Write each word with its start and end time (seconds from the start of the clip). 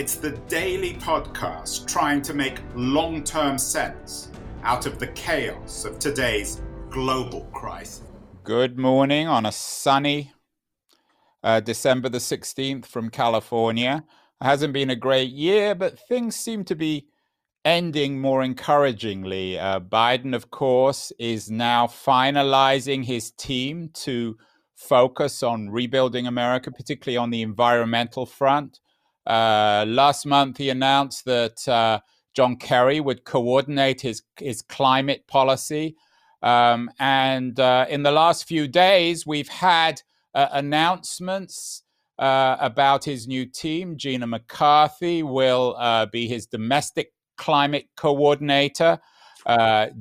it's 0.00 0.14
the 0.14 0.30
daily 0.48 0.94
podcast 0.94 1.86
trying 1.86 2.22
to 2.22 2.32
make 2.32 2.58
long 2.74 3.22
term 3.22 3.58
sense 3.58 4.30
out 4.62 4.86
of 4.86 4.98
the 4.98 5.08
chaos 5.08 5.84
of 5.84 5.98
today's 5.98 6.62
global 6.88 7.42
crisis. 7.52 8.00
Good 8.42 8.78
morning 8.78 9.28
on 9.28 9.44
a 9.44 9.52
sunny 9.52 10.32
uh, 11.44 11.60
December 11.60 12.08
the 12.08 12.16
16th 12.16 12.86
from 12.86 13.10
California. 13.10 14.02
It 14.40 14.44
hasn't 14.46 14.72
been 14.72 14.88
a 14.88 14.96
great 14.96 15.32
year, 15.32 15.74
but 15.74 15.98
things 16.08 16.34
seem 16.34 16.64
to 16.64 16.74
be 16.74 17.08
ending 17.66 18.22
more 18.22 18.42
encouragingly. 18.42 19.58
Uh, 19.58 19.80
Biden, 19.80 20.34
of 20.34 20.50
course, 20.50 21.12
is 21.18 21.50
now 21.50 21.86
finalizing 21.86 23.04
his 23.04 23.32
team 23.32 23.90
to 23.92 24.38
focus 24.76 25.42
on 25.42 25.68
rebuilding 25.68 26.26
America, 26.26 26.70
particularly 26.70 27.18
on 27.18 27.28
the 27.28 27.42
environmental 27.42 28.24
front. 28.24 28.80
Uh, 29.26 29.84
last 29.86 30.26
month, 30.26 30.58
he 30.58 30.70
announced 30.70 31.24
that 31.24 31.66
uh, 31.68 32.00
John 32.34 32.56
Kerry 32.56 33.00
would 33.00 33.24
coordinate 33.24 34.00
his 34.00 34.22
his 34.38 34.62
climate 34.62 35.26
policy. 35.26 35.96
Um, 36.42 36.90
and 36.98 37.58
uh, 37.60 37.86
in 37.88 38.02
the 38.02 38.10
last 38.10 38.48
few 38.48 38.66
days, 38.66 39.26
we've 39.26 39.48
had 39.48 40.02
uh, 40.34 40.48
announcements 40.52 41.82
uh, 42.18 42.56
about 42.60 43.04
his 43.04 43.28
new 43.28 43.44
team. 43.44 43.96
Gina 43.96 44.26
McCarthy 44.26 45.22
will 45.22 45.76
uh, 45.78 46.06
be 46.06 46.26
his 46.26 46.46
domestic 46.46 47.12
climate 47.36 47.88
coordinator. 47.96 48.98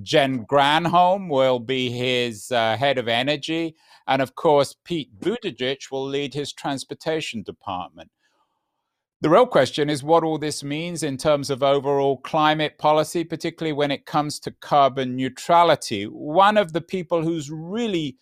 Jen 0.02 0.46
Granholm 0.46 1.30
will 1.30 1.60
be 1.60 1.90
his 1.90 2.50
head 2.50 2.98
of 2.98 3.08
energy. 3.08 3.76
And 4.08 4.22
of 4.22 4.36
course, 4.36 4.76
Pete 4.84 5.18
Buttigieg 5.20 5.92
will 5.92 6.06
lead 6.06 6.34
his 6.34 6.52
transportation 6.52 7.44
department. 7.44 8.12
The 9.22 9.30
real 9.30 9.46
question 9.46 9.90
is 9.90 10.02
what 10.02 10.24
all 10.24 10.38
this 10.38 10.64
means 10.64 11.04
in 11.04 11.18
terms 11.18 11.50
of 11.50 11.62
overall 11.62 12.20
climate 12.20 12.78
policy, 12.78 13.26
particularly 13.26 13.74
when 13.74 13.92
it 13.92 14.06
comes 14.06 14.40
to 14.40 14.52
carbon 14.52 15.18
neutrality. 15.18 16.06
One 16.06 16.56
of 16.56 16.72
the 16.72 16.80
people 16.80 17.22
who's 17.22 17.52
really 17.52 18.18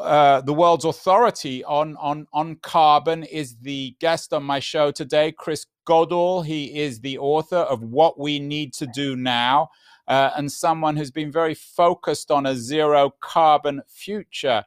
uh, 0.00 0.40
the 0.42 0.54
world's 0.54 0.84
authority 0.84 1.64
on, 1.64 1.96
on, 1.96 2.28
on 2.32 2.56
carbon 2.62 3.24
is 3.24 3.56
the 3.56 3.96
guest 3.98 4.32
on 4.32 4.44
my 4.44 4.60
show 4.60 4.92
today, 4.92 5.32
Chris 5.32 5.66
Goodall. 5.84 6.42
He 6.42 6.78
is 6.78 7.00
the 7.00 7.18
author 7.18 7.56
of 7.56 7.82
What 7.82 8.18
We 8.18 8.38
Need 8.38 8.72
to 8.74 8.86
Do 8.86 9.16
Now, 9.16 9.70
uh, 10.06 10.30
and 10.36 10.50
someone 10.50 10.96
who's 10.96 11.10
been 11.10 11.32
very 11.32 11.54
focused 11.54 12.30
on 12.30 12.46
a 12.46 12.54
zero 12.54 13.12
carbon 13.20 13.82
future. 13.88 14.64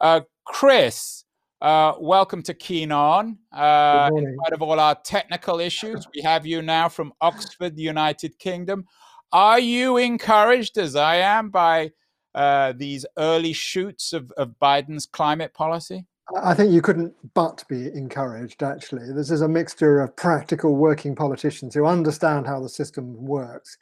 Uh, 0.00 0.22
Chris, 0.44 1.25
uh, 1.60 1.94
welcome 1.98 2.42
to 2.42 2.54
Keen 2.54 2.92
On. 2.92 3.38
Uh, 3.52 4.10
in 4.14 4.36
spite 4.38 4.52
of 4.52 4.62
all 4.62 4.78
our 4.78 4.94
technical 5.04 5.60
issues, 5.60 6.06
we 6.14 6.22
have 6.22 6.46
you 6.46 6.62
now 6.62 6.88
from 6.88 7.12
Oxford, 7.20 7.78
United 7.78 8.38
Kingdom. 8.38 8.84
Are 9.32 9.58
you 9.58 9.96
encouraged, 9.96 10.78
as 10.78 10.96
I 10.96 11.16
am, 11.16 11.50
by 11.50 11.92
uh, 12.34 12.74
these 12.76 13.06
early 13.16 13.52
shoots 13.52 14.12
of, 14.12 14.30
of 14.32 14.54
Biden's 14.60 15.06
climate 15.06 15.54
policy? 15.54 16.06
I 16.42 16.54
think 16.54 16.72
you 16.72 16.82
couldn't 16.82 17.14
but 17.34 17.64
be 17.68 17.86
encouraged, 17.86 18.62
actually. 18.62 19.12
This 19.12 19.30
is 19.30 19.42
a 19.42 19.48
mixture 19.48 20.00
of 20.00 20.16
practical 20.16 20.74
working 20.74 21.14
politicians 21.14 21.74
who 21.74 21.86
understand 21.86 22.46
how 22.46 22.60
the 22.60 22.68
system 22.68 23.24
works 23.24 23.78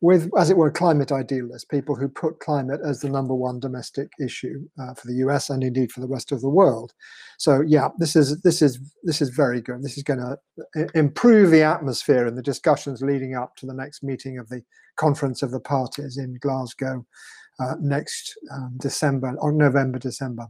with, 0.00 0.30
as 0.38 0.50
it 0.50 0.56
were, 0.56 0.70
climate 0.70 1.10
idealists, 1.10 1.64
people 1.64 1.96
who 1.96 2.08
put 2.08 2.38
climate 2.38 2.80
as 2.84 3.00
the 3.00 3.08
number 3.08 3.34
one 3.34 3.58
domestic 3.58 4.10
issue 4.20 4.68
uh, 4.80 4.94
for 4.94 5.08
the 5.08 5.16
US 5.26 5.50
and 5.50 5.62
indeed 5.62 5.90
for 5.90 6.00
the 6.00 6.06
rest 6.06 6.30
of 6.30 6.40
the 6.40 6.48
world. 6.48 6.92
So 7.38 7.62
yeah, 7.66 7.88
this 7.98 8.14
is 8.14 8.40
this 8.42 8.62
is 8.62 8.78
this 9.02 9.20
is 9.20 9.30
very 9.30 9.60
good. 9.60 9.82
This 9.82 9.96
is 9.96 10.04
going 10.04 10.20
to 10.20 10.38
uh, 10.80 10.86
improve 10.94 11.50
the 11.50 11.62
atmosphere 11.62 12.26
in 12.26 12.36
the 12.36 12.42
discussions 12.42 13.02
leading 13.02 13.34
up 13.34 13.56
to 13.56 13.66
the 13.66 13.74
next 13.74 14.02
meeting 14.02 14.38
of 14.38 14.48
the 14.48 14.62
Conference 14.96 15.42
of 15.42 15.50
the 15.50 15.60
Parties 15.60 16.16
in 16.16 16.38
Glasgow 16.40 17.04
uh, 17.60 17.74
next 17.80 18.38
um, 18.52 18.74
December 18.78 19.34
or 19.38 19.52
November 19.52 19.98
December 19.98 20.48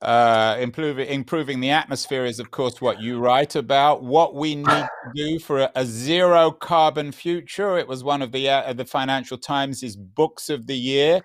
uh, 0.00 0.56
improving 0.60 1.08
improving 1.08 1.60
the 1.60 1.70
atmosphere 1.70 2.24
is 2.24 2.38
of 2.38 2.50
course 2.50 2.80
what 2.80 3.00
you 3.00 3.18
write 3.18 3.56
about. 3.56 4.02
What 4.02 4.34
we 4.34 4.54
need 4.54 4.64
to 4.64 4.88
do 5.14 5.38
for 5.38 5.60
a, 5.60 5.72
a 5.74 5.84
zero 5.84 6.52
carbon 6.52 7.10
future 7.10 7.78
it 7.78 7.88
was 7.88 8.04
one 8.04 8.22
of 8.22 8.30
the 8.30 8.48
uh, 8.48 8.72
the 8.72 8.84
financial 8.84 9.38
times' 9.38 9.96
books 9.96 10.50
of 10.50 10.66
the 10.66 10.76
year. 10.76 11.22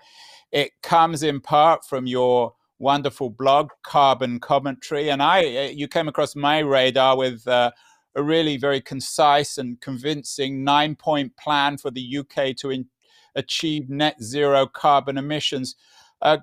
It 0.50 0.72
comes 0.82 1.22
in 1.22 1.40
part 1.40 1.84
from 1.84 2.06
your 2.06 2.54
wonderful 2.80 3.30
blog 3.30 3.70
carbon 3.84 4.40
commentary 4.40 5.08
and 5.08 5.22
i 5.22 5.38
uh, 5.38 5.68
you 5.68 5.86
came 5.86 6.08
across 6.08 6.34
my 6.34 6.58
radar 6.58 7.16
with 7.16 7.46
uh, 7.46 7.70
a 8.16 8.22
really 8.22 8.56
very 8.56 8.80
concise 8.80 9.58
and 9.58 9.80
convincing 9.80 10.64
nine 10.64 10.96
point 10.96 11.36
plan 11.36 11.78
for 11.78 11.92
the 11.92 12.18
uk 12.18 12.56
to 12.56 12.70
in, 12.70 12.86
achieve 13.36 13.88
net 13.88 14.20
zero 14.22 14.66
carbon 14.66 15.16
emissions. 15.16 15.76
Uh, 16.20 16.38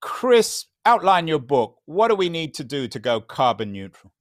chris 0.00 0.66
outline 0.86 1.28
your 1.28 1.38
book. 1.38 1.78
What 1.86 2.08
do 2.08 2.14
we 2.14 2.28
need 2.28 2.54
to 2.54 2.64
do 2.64 2.88
to 2.88 2.98
go 2.98 3.20
carbon 3.20 3.72
neutral? 3.72 4.12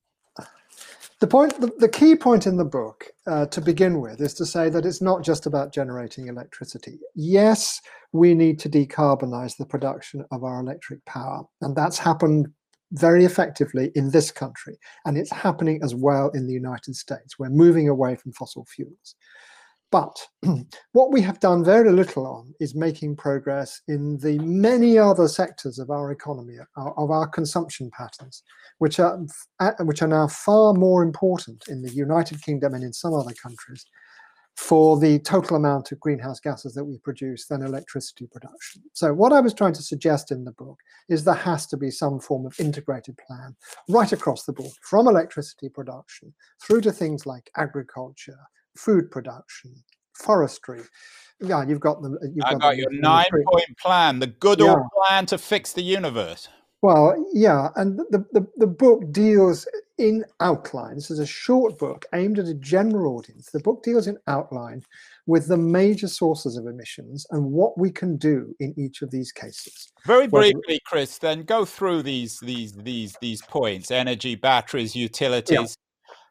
The 1.19 1.27
point, 1.27 1.61
the, 1.61 1.71
the 1.77 1.87
key 1.87 2.17
point 2.17 2.47
in 2.47 2.57
the 2.57 2.65
book, 2.65 3.07
uh, 3.27 3.45
to 3.45 3.61
begin 3.61 4.01
with, 4.01 4.19
is 4.19 4.33
to 4.33 4.45
say 4.45 4.67
that 4.69 4.85
it's 4.85 5.01
not 5.01 5.23
just 5.23 5.45
about 5.45 5.73
generating 5.73 6.27
electricity. 6.27 6.99
Yes, 7.15 7.79
we 8.11 8.33
need 8.33 8.59
to 8.59 8.69
decarbonize 8.69 9.55
the 9.55 9.65
production 9.65 10.25
of 10.31 10.43
our 10.43 10.59
electric 10.59 11.05
power, 11.05 11.43
and 11.61 11.77
that's 11.77 11.97
happened 11.97 12.47
very 12.91 13.23
effectively 13.23 13.89
in 13.95 14.11
this 14.11 14.31
country, 14.31 14.77
and 15.05 15.17
it's 15.17 15.31
happening 15.31 15.79
as 15.81 15.95
well 15.95 16.29
in 16.33 16.45
the 16.45 16.53
United 16.53 16.93
States. 16.93 17.39
We're 17.39 17.49
moving 17.49 17.87
away 17.87 18.15
from 18.15 18.33
fossil 18.33 18.65
fuels. 18.65 19.15
But 19.93 20.27
what 20.93 21.11
we 21.11 21.21
have 21.21 21.39
done 21.39 21.63
very 21.63 21.91
little 21.91 22.25
on 22.25 22.51
is 22.59 22.73
making 22.73 23.15
progress 23.15 23.79
in 23.87 24.17
the 24.17 24.39
many 24.39 24.97
other 24.97 25.27
sectors 25.27 25.77
of 25.77 25.91
our 25.91 26.11
economy, 26.11 26.57
uh, 26.59 26.89
of 26.97 27.11
our 27.11 27.27
consumption 27.27 27.91
patterns, 27.95 28.41
which 28.79 28.99
are, 28.99 29.19
uh, 29.59 29.73
which 29.81 30.01
are 30.01 30.07
now 30.07 30.27
far 30.27 30.73
more 30.73 31.03
important 31.03 31.65
in 31.67 31.83
the 31.83 31.91
United 31.91 32.41
Kingdom 32.41 32.73
and 32.73 32.83
in 32.83 32.91
some 32.91 33.13
other 33.13 33.33
countries 33.39 33.85
for 34.55 34.99
the 34.99 35.19
total 35.19 35.57
amount 35.57 35.91
of 35.91 35.99
greenhouse 35.99 36.39
gases 36.39 36.73
that 36.73 36.85
we 36.85 36.97
produce 36.97 37.45
than 37.45 37.61
electricity 37.61 38.27
production. 38.31 38.81
So 38.93 39.13
what 39.13 39.31
I 39.31 39.41
was 39.41 39.53
trying 39.53 39.73
to 39.73 39.83
suggest 39.83 40.31
in 40.31 40.43
the 40.43 40.53
book 40.53 40.79
is 41.07 41.23
there 41.23 41.35
has 41.35 41.67
to 41.67 41.77
be 41.77 41.91
some 41.91 42.19
form 42.19 42.47
of 42.47 42.59
integrated 42.59 43.19
plan 43.27 43.55
right 43.89 44.11
across 44.11 44.45
the 44.45 44.53
board, 44.53 44.73
from 44.81 45.07
electricity 45.07 45.69
production 45.69 46.33
through 46.63 46.81
to 46.81 46.91
things 46.91 47.27
like 47.27 47.51
agriculture, 47.57 48.39
food 48.75 49.11
production, 49.11 49.73
forestry. 50.13 50.81
Yeah, 51.39 51.65
you've 51.67 51.79
got 51.79 52.01
the. 52.01 52.17
You've 52.33 52.45
I 52.45 52.51
got, 52.53 52.61
got 52.61 52.77
your 52.77 52.91
nine-point 52.91 53.77
plan, 53.77 54.19
the 54.19 54.27
good 54.27 54.59
yeah. 54.59 54.71
old 54.71 54.83
plan 54.95 55.25
to 55.27 55.37
fix 55.37 55.73
the 55.73 55.81
universe. 55.81 56.47
Well, 56.81 57.15
yeah, 57.33 57.69
and 57.77 57.97
the, 57.97 58.25
the, 58.33 58.45
the 58.57 58.67
book 58.67 59.09
deals 59.11 59.65
in 59.97 60.25
outline. 60.41 60.95
This 60.95 61.11
is 61.11 61.19
a 61.19 61.25
short 61.25 61.77
book 61.77 62.05
aimed 62.13 62.39
at 62.39 62.47
a 62.47 62.53
general 62.55 63.15
audience. 63.15 63.49
The 63.51 63.61
book 63.61 63.83
deals 63.83 64.07
in 64.07 64.17
outline 64.27 64.83
with 65.25 65.47
the 65.47 65.55
major 65.55 66.09
sources 66.09 66.57
of 66.57 66.65
emissions 66.67 67.25
and 67.31 67.51
what 67.51 67.77
we 67.77 67.89
can 67.89 68.17
do 68.17 68.53
in 68.59 68.73
each 68.77 69.01
of 69.01 69.11
these 69.11 69.31
cases. 69.31 69.93
Very 70.05 70.27
briefly, 70.27 70.81
Chris, 70.85 71.17
then 71.19 71.43
go 71.43 71.63
through 71.63 72.03
these 72.03 72.39
these 72.41 72.73
these 72.73 73.15
these 73.21 73.41
points: 73.43 73.89
energy, 73.89 74.35
batteries, 74.35 74.93
utilities, 74.93 75.77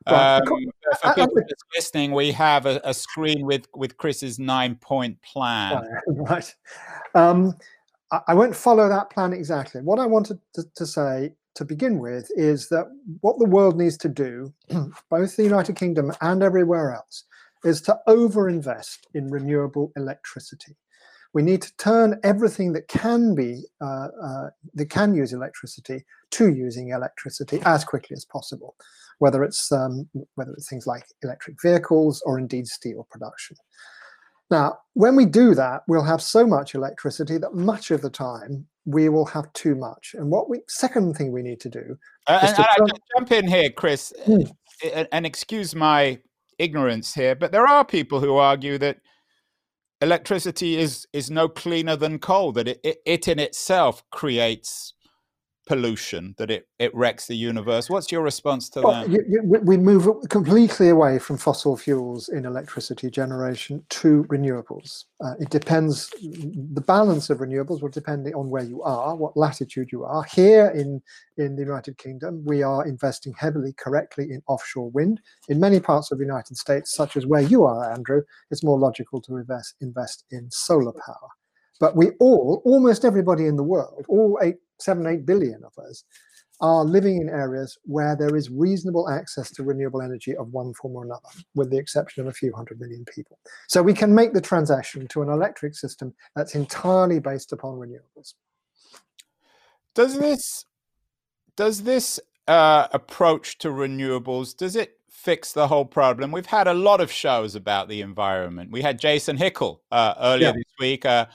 um, 0.06 0.42
for 1.00 1.14
people 1.14 1.42
just 1.48 1.64
listening, 1.74 2.12
we 2.12 2.32
have 2.32 2.66
a, 2.66 2.80
a, 2.84 2.94
screen 2.94 3.44
with 3.46 3.66
with 3.74 3.96
Chris's 3.96 4.38
nine 4.38 4.76
point 4.76 5.20
plan. 5.22 5.82
Right. 6.06 6.54
Um, 7.14 7.54
I, 8.10 8.20
I, 8.28 8.34
won't 8.34 8.56
follow 8.56 8.88
that 8.88 9.10
plan 9.10 9.32
exactly. 9.32 9.80
What 9.80 9.98
I 9.98 10.06
wanted 10.06 10.38
to, 10.54 10.64
to, 10.76 10.86
say 10.86 11.34
to 11.54 11.64
begin 11.64 11.98
with 11.98 12.30
is 12.36 12.68
that 12.68 12.86
what 13.20 13.38
the 13.38 13.46
world 13.46 13.76
needs 13.76 13.96
to 13.98 14.08
do, 14.08 14.52
both 15.10 15.36
the 15.36 15.44
United 15.44 15.76
Kingdom 15.76 16.12
and 16.20 16.42
everywhere 16.42 16.94
else, 16.94 17.24
is 17.64 17.80
to 17.82 17.98
overinvest 18.08 18.98
in 19.14 19.28
renewable 19.30 19.92
electricity. 19.96 20.76
We 21.34 21.42
need 21.42 21.62
to 21.62 21.76
turn 21.76 22.20
everything 22.24 22.72
that 22.74 22.88
can 22.88 23.34
be 23.34 23.64
uh, 23.80 24.08
uh, 24.22 24.50
that 24.74 24.90
can 24.90 25.14
use 25.14 25.32
electricity 25.32 26.04
to 26.32 26.52
using 26.52 26.90
electricity 26.90 27.60
as 27.64 27.84
quickly 27.84 28.14
as 28.14 28.24
possible. 28.24 28.74
Whether 29.18 29.42
it's 29.42 29.70
um, 29.72 30.08
whether 30.34 30.52
it's 30.52 30.68
things 30.68 30.86
like 30.86 31.04
electric 31.22 31.56
vehicles 31.62 32.22
or 32.24 32.38
indeed 32.38 32.66
steel 32.66 33.06
production. 33.10 33.56
Now, 34.50 34.78
when 34.94 35.16
we 35.16 35.24
do 35.24 35.54
that, 35.54 35.82
we'll 35.88 36.04
have 36.04 36.20
so 36.20 36.46
much 36.46 36.74
electricity 36.74 37.38
that 37.38 37.54
much 37.54 37.90
of 37.90 38.02
the 38.02 38.10
time 38.10 38.66
we 38.84 39.08
will 39.08 39.24
have 39.26 39.50
too 39.54 39.74
much. 39.74 40.14
And 40.14 40.30
what 40.30 40.50
we 40.50 40.60
second 40.68 41.16
thing 41.16 41.32
we 41.32 41.42
need 41.42 41.60
to 41.60 41.70
do 41.70 41.96
uh, 42.26 42.40
and, 42.42 42.56
to 42.56 42.66
and 42.78 42.92
jump 43.16 43.32
in 43.32 43.48
here, 43.48 43.70
Chris, 43.70 44.12
hmm. 44.24 44.42
and 45.10 45.24
excuse 45.24 45.74
my 45.74 46.18
ignorance 46.58 47.14
here, 47.14 47.34
but 47.34 47.52
there 47.52 47.66
are 47.66 47.84
people 47.84 48.20
who 48.20 48.36
argue 48.36 48.78
that 48.78 48.98
electricity 50.02 50.76
is 50.76 51.06
is 51.12 51.30
no 51.30 51.48
cleaner 51.48 51.96
than 51.96 52.18
coal 52.18 52.52
that 52.52 52.68
it, 52.68 52.80
it, 52.82 52.98
it 53.06 53.28
in 53.28 53.38
itself 53.38 54.02
creates 54.10 54.94
pollution 55.66 56.34
that 56.38 56.50
it, 56.50 56.66
it 56.78 56.94
wrecks 56.94 57.26
the 57.26 57.36
universe. 57.36 57.88
What's 57.88 58.10
your 58.10 58.22
response 58.22 58.68
to 58.70 58.82
well, 58.82 59.02
that? 59.02 59.10
You, 59.10 59.24
you, 59.28 59.42
we 59.62 59.76
move 59.76 60.08
completely 60.28 60.88
away 60.88 61.18
from 61.18 61.36
fossil 61.36 61.76
fuels 61.76 62.28
in 62.28 62.44
electricity 62.46 63.10
generation 63.10 63.84
to 63.90 64.24
renewables. 64.24 65.04
Uh, 65.24 65.34
it 65.38 65.50
depends, 65.50 66.10
the 66.20 66.80
balance 66.80 67.30
of 67.30 67.38
renewables 67.38 67.80
will 67.80 67.90
depend 67.90 68.32
on 68.34 68.50
where 68.50 68.64
you 68.64 68.82
are, 68.82 69.14
what 69.14 69.36
latitude 69.36 69.90
you 69.92 70.04
are. 70.04 70.24
Here 70.24 70.66
in, 70.74 71.00
in 71.36 71.54
the 71.54 71.62
United 71.62 71.96
Kingdom, 71.96 72.44
we 72.44 72.62
are 72.62 72.84
investing 72.86 73.32
heavily, 73.38 73.72
correctly, 73.74 74.32
in 74.32 74.42
offshore 74.48 74.90
wind. 74.90 75.20
In 75.48 75.60
many 75.60 75.78
parts 75.78 76.10
of 76.10 76.18
the 76.18 76.24
United 76.24 76.56
States, 76.56 76.94
such 76.94 77.16
as 77.16 77.24
where 77.24 77.42
you 77.42 77.64
are, 77.64 77.92
Andrew, 77.92 78.22
it's 78.50 78.64
more 78.64 78.78
logical 78.78 79.20
to 79.22 79.36
invest, 79.36 79.76
invest 79.80 80.24
in 80.32 80.50
solar 80.50 80.92
power. 80.92 81.28
But 81.78 81.96
we 81.96 82.10
all, 82.20 82.62
almost 82.64 83.04
everybody 83.04 83.46
in 83.46 83.56
the 83.56 83.62
world, 83.62 84.04
all 84.08 84.38
eight 84.42 84.56
seven, 84.82 85.06
eight 85.06 85.24
billion 85.26 85.62
of 85.64 85.72
us, 85.84 86.04
are 86.62 86.84
living 86.84 87.20
in 87.20 87.28
areas 87.28 87.76
where 87.82 88.14
there 88.14 88.36
is 88.36 88.48
reasonable 88.48 89.08
access 89.08 89.50
to 89.50 89.64
renewable 89.64 90.00
energy 90.00 90.36
of 90.36 90.52
one 90.52 90.72
form 90.74 90.94
or 90.94 91.04
another, 91.04 91.28
with 91.56 91.70
the 91.70 91.76
exception 91.76 92.22
of 92.22 92.28
a 92.28 92.32
few 92.32 92.52
hundred 92.52 92.80
million 92.80 93.04
people. 93.12 93.36
So 93.66 93.82
we 93.82 93.92
can 93.92 94.14
make 94.14 94.32
the 94.32 94.40
transition 94.40 95.08
to 95.08 95.22
an 95.22 95.28
electric 95.28 95.74
system 95.74 96.14
that's 96.36 96.54
entirely 96.54 97.18
based 97.18 97.52
upon 97.52 97.78
renewables. 97.78 98.34
Does 99.94 100.18
this 100.18 100.64
does 101.56 101.82
this 101.82 102.20
uh, 102.46 102.86
approach 102.92 103.58
to 103.58 103.68
renewables 103.68 104.56
does 104.56 104.76
it 104.76 104.98
fix 105.10 105.52
the 105.52 105.66
whole 105.66 105.84
problem? 105.84 106.30
We've 106.30 106.46
had 106.46 106.68
a 106.68 106.74
lot 106.74 107.00
of 107.00 107.10
shows 107.10 107.56
about 107.56 107.88
the 107.88 108.00
environment. 108.02 108.70
We 108.70 108.82
had 108.82 109.00
Jason 109.00 109.36
Hickel 109.36 109.80
uh, 109.90 110.14
earlier 110.18 110.48
yeah. 110.48 110.52
this 110.52 110.72
week. 110.78 111.04
Uh, 111.04 111.26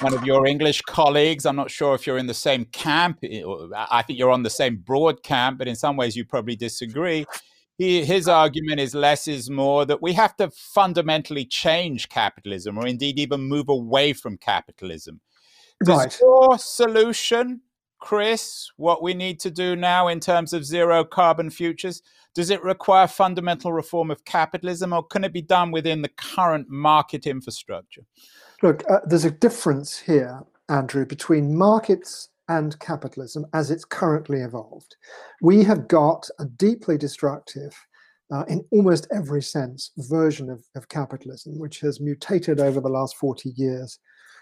one 0.00 0.14
of 0.14 0.24
your 0.24 0.46
English 0.46 0.82
colleagues. 0.82 1.46
I'm 1.46 1.56
not 1.56 1.70
sure 1.70 1.94
if 1.94 2.06
you're 2.06 2.18
in 2.18 2.26
the 2.26 2.34
same 2.34 2.64
camp. 2.66 3.18
Eh, 3.22 3.42
I 3.74 4.02
think 4.02 4.18
you're 4.18 4.30
on 4.30 4.42
the 4.42 4.50
same 4.50 4.76
broad 4.76 5.22
camp, 5.22 5.58
but 5.58 5.68
in 5.68 5.76
some 5.76 5.96
ways 5.96 6.16
you 6.16 6.24
probably 6.24 6.56
disagree. 6.56 7.26
He, 7.78 8.04
his 8.04 8.28
argument 8.28 8.80
is 8.80 8.94
less 8.94 9.26
is 9.26 9.48
more 9.48 9.86
that 9.86 10.02
we 10.02 10.12
have 10.12 10.36
to 10.36 10.50
fundamentally 10.50 11.44
change 11.46 12.08
capitalism 12.08 12.78
or 12.78 12.86
indeed 12.86 13.18
even 13.18 13.40
move 13.40 13.68
away 13.68 14.12
from 14.12 14.36
capitalism. 14.36 15.20
Does 15.84 15.98
right. 15.98 16.18
your 16.20 16.58
solution, 16.58 17.62
Chris, 17.98 18.70
what 18.76 19.02
we 19.02 19.14
need 19.14 19.40
to 19.40 19.50
do 19.50 19.76
now 19.76 20.08
in 20.08 20.20
terms 20.20 20.52
of 20.52 20.66
zero 20.66 21.04
carbon 21.04 21.48
futures, 21.48 22.02
does 22.34 22.50
it 22.50 22.62
require 22.62 23.06
fundamental 23.06 23.72
reform 23.72 24.10
of 24.10 24.24
capitalism 24.24 24.92
or 24.92 25.02
can 25.02 25.24
it 25.24 25.32
be 25.32 25.42
done 25.42 25.70
within 25.70 26.02
the 26.02 26.10
current 26.10 26.68
market 26.68 27.26
infrastructure? 27.26 28.02
Look, 28.62 28.82
uh, 28.90 29.00
there's 29.06 29.24
a 29.24 29.30
difference 29.30 29.98
here, 29.98 30.42
Andrew, 30.68 31.06
between 31.06 31.56
markets 31.56 32.28
and 32.48 32.78
capitalism 32.80 33.46
as 33.54 33.70
it's 33.70 33.84
currently 33.84 34.40
evolved. 34.40 34.96
We 35.40 35.62
have 35.64 35.88
got 35.88 36.28
a 36.38 36.44
deeply 36.44 36.98
destructive, 36.98 37.72
uh, 38.30 38.44
in 38.48 38.64
almost 38.70 39.06
every 39.12 39.42
sense, 39.42 39.92
version 39.96 40.50
of, 40.50 40.62
of, 40.74 40.88
capitalism, 40.88 41.58
which 41.58 41.80
has 41.80 42.00
mutated 42.00 42.60
over 42.60 42.80
the 42.80 42.88
last 42.88 43.16
40 43.16 43.50
years 43.56 43.98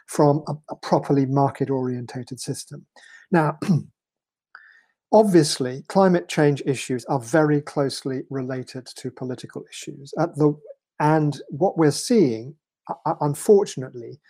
from 0.07 0.43
a, 0.49 0.55
a 0.71 0.77
properly 0.77 1.27
market 1.27 1.71
orientated 1.71 2.41
system. 2.41 2.87
Now, 3.31 3.59
obviously, 5.13 5.85
climate 5.89 6.29
change 6.29 6.63
issues 6.67 7.05
are 7.05 7.21
very 7.21 7.61
closely 7.61 8.23
related 8.31 8.87
to 8.97 9.11
political 9.11 9.65
issues. 9.71 10.13
At 10.19 10.35
the 10.37 10.59
and 11.01 11.41
what 11.51 11.79
we're 11.79 11.93
seeing 11.93 12.57
unfortunately, 13.21 14.21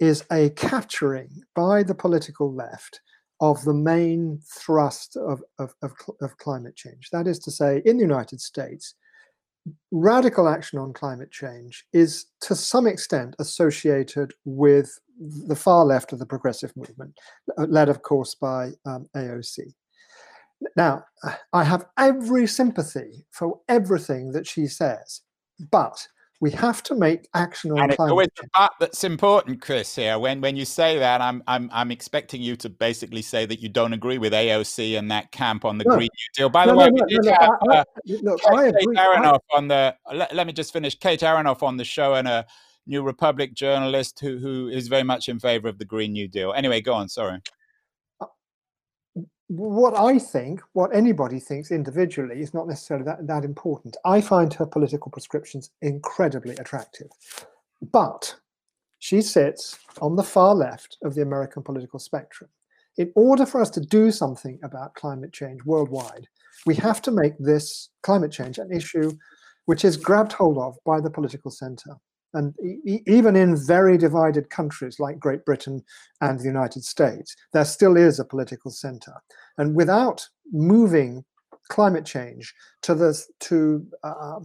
is 0.00 0.24
a 0.30 0.50
capturing 0.50 1.42
by 1.54 1.82
the 1.82 1.94
political 1.94 2.52
left 2.52 3.00
of 3.40 3.62
the 3.64 3.74
main 3.74 4.40
thrust 4.44 5.16
of, 5.16 5.42
of, 5.58 5.74
of, 5.82 5.92
of, 6.20 6.36
climate 6.38 6.74
change. 6.74 7.08
That 7.12 7.28
is 7.28 7.38
to 7.40 7.50
say, 7.50 7.82
in 7.84 7.96
the 7.96 8.02
United 8.02 8.40
States, 8.40 8.94
radical 9.92 10.48
action 10.48 10.78
on 10.78 10.92
climate 10.92 11.30
change 11.30 11.84
is 11.92 12.26
to 12.42 12.54
some 12.54 12.86
extent 12.86 13.36
associated 13.38 14.32
with 14.44 14.98
the 15.20 15.56
far 15.56 15.84
left 15.84 16.12
of 16.12 16.18
the 16.18 16.26
progressive 16.26 16.76
movement, 16.76 17.14
led, 17.56 17.88
of 17.88 18.02
course, 18.02 18.34
by 18.34 18.72
um, 18.86 19.06
AOC. 19.16 19.72
Now, 20.76 21.04
I 21.52 21.62
have 21.62 21.86
every 21.96 22.46
sympathy 22.46 23.24
for 23.30 23.60
everything 23.68 24.32
that 24.32 24.46
she 24.46 24.66
says, 24.66 25.20
but 25.70 26.06
we 26.40 26.50
have 26.52 26.82
to 26.84 26.94
make 26.94 27.28
action 27.34 27.72
on 27.72 27.80
and 27.80 27.96
climate 27.96 28.10
always 28.12 28.28
change. 28.38 28.50
The 28.54 28.70
that's 28.80 29.04
important, 29.04 29.60
Chris. 29.60 29.94
Here, 29.96 30.18
when 30.18 30.40
when 30.40 30.56
you 30.56 30.64
say 30.64 30.98
that, 30.98 31.20
I'm 31.20 31.42
I'm 31.46 31.68
I'm 31.72 31.90
expecting 31.90 32.40
you 32.40 32.56
to 32.56 32.68
basically 32.68 33.22
say 33.22 33.44
that 33.46 33.60
you 33.60 33.68
don't 33.68 33.92
agree 33.92 34.18
with 34.18 34.32
AOC 34.32 34.98
and 34.98 35.10
that 35.10 35.32
camp 35.32 35.64
on 35.64 35.78
the 35.78 35.84
no. 35.84 35.96
Green 35.96 36.08
New 36.12 36.28
Deal. 36.34 36.48
By 36.48 36.64
no, 36.64 36.72
the 36.72 36.78
way, 36.78 36.90
no, 36.90 37.04
we 37.08 37.16
did 37.16 37.26
have 37.26 37.50
I, 37.70 37.78
uh, 37.78 37.84
look, 38.22 38.40
Kate, 38.40 38.74
I 38.96 39.16
Aronoff 39.16 39.40
I, 39.52 39.56
on 39.56 39.68
the. 39.68 39.96
Let, 40.12 40.34
let, 40.34 40.46
me 40.46 40.52
just 40.52 40.72
finish. 40.72 40.96
Kate 40.96 41.20
Aronoff 41.20 41.62
on 41.62 41.76
the 41.76 41.84
show 41.84 42.14
and 42.14 42.28
a 42.28 42.46
New 42.86 43.02
Republic 43.02 43.54
journalist 43.54 44.20
who 44.20 44.38
who 44.38 44.68
is 44.68 44.88
very 44.88 45.02
much 45.02 45.28
in 45.28 45.40
favor 45.40 45.68
of 45.68 45.78
the 45.78 45.84
Green 45.84 46.12
New 46.12 46.28
Deal. 46.28 46.52
Anyway, 46.52 46.80
go 46.80 46.94
on. 46.94 47.08
Sorry 47.08 47.40
what 49.48 49.98
I 49.98 50.18
think, 50.18 50.60
what 50.72 50.94
anybody 50.94 51.40
thinks 51.40 51.70
individually, 51.70 52.40
is 52.40 52.52
not 52.52 52.68
necessarily 52.68 53.04
that, 53.06 53.26
that 53.26 53.44
important. 53.44 53.96
I 54.04 54.20
find 54.20 54.52
her 54.54 54.66
political 54.66 55.10
prescriptions 55.10 55.70
incredibly 55.80 56.54
attractive. 56.56 57.08
But 57.92 58.34
she 58.98 59.22
sits 59.22 59.78
on 60.00 60.16
the 60.16 60.22
far 60.22 60.54
left 60.54 60.98
of 61.02 61.14
the 61.14 61.22
American 61.22 61.62
political 61.62 61.98
spectrum. 61.98 62.50
In 62.98 63.12
order 63.14 63.46
for 63.46 63.60
us 63.60 63.70
to 63.70 63.80
do 63.80 64.10
something 64.10 64.58
about 64.62 64.94
climate 64.94 65.32
change 65.32 65.64
worldwide, 65.64 66.26
we 66.66 66.74
have 66.76 67.00
to 67.02 67.10
make 67.10 67.34
this 67.38 67.90
climate 68.02 68.32
change 68.32 68.58
an 68.58 68.72
issue 68.72 69.12
which 69.66 69.84
is 69.84 69.96
grabbed 69.96 70.32
hold 70.32 70.58
of 70.58 70.76
by 70.84 71.00
the 71.00 71.10
political 71.10 71.50
center. 71.50 71.94
And 72.34 72.54
even 73.06 73.36
in 73.36 73.56
very 73.56 73.96
divided 73.96 74.50
countries 74.50 75.00
like 75.00 75.18
Great 75.18 75.44
Britain 75.44 75.82
and 76.20 76.38
the 76.38 76.44
United 76.44 76.84
States, 76.84 77.34
there 77.52 77.64
still 77.64 77.96
is 77.96 78.20
a 78.20 78.24
political 78.24 78.70
center. 78.70 79.14
And 79.56 79.74
without 79.74 80.28
moving 80.52 81.24
climate 81.68 82.04
change 82.04 82.54
to 82.82 82.94
the 82.94 83.18
to 83.40 83.86
uh, 84.02 84.40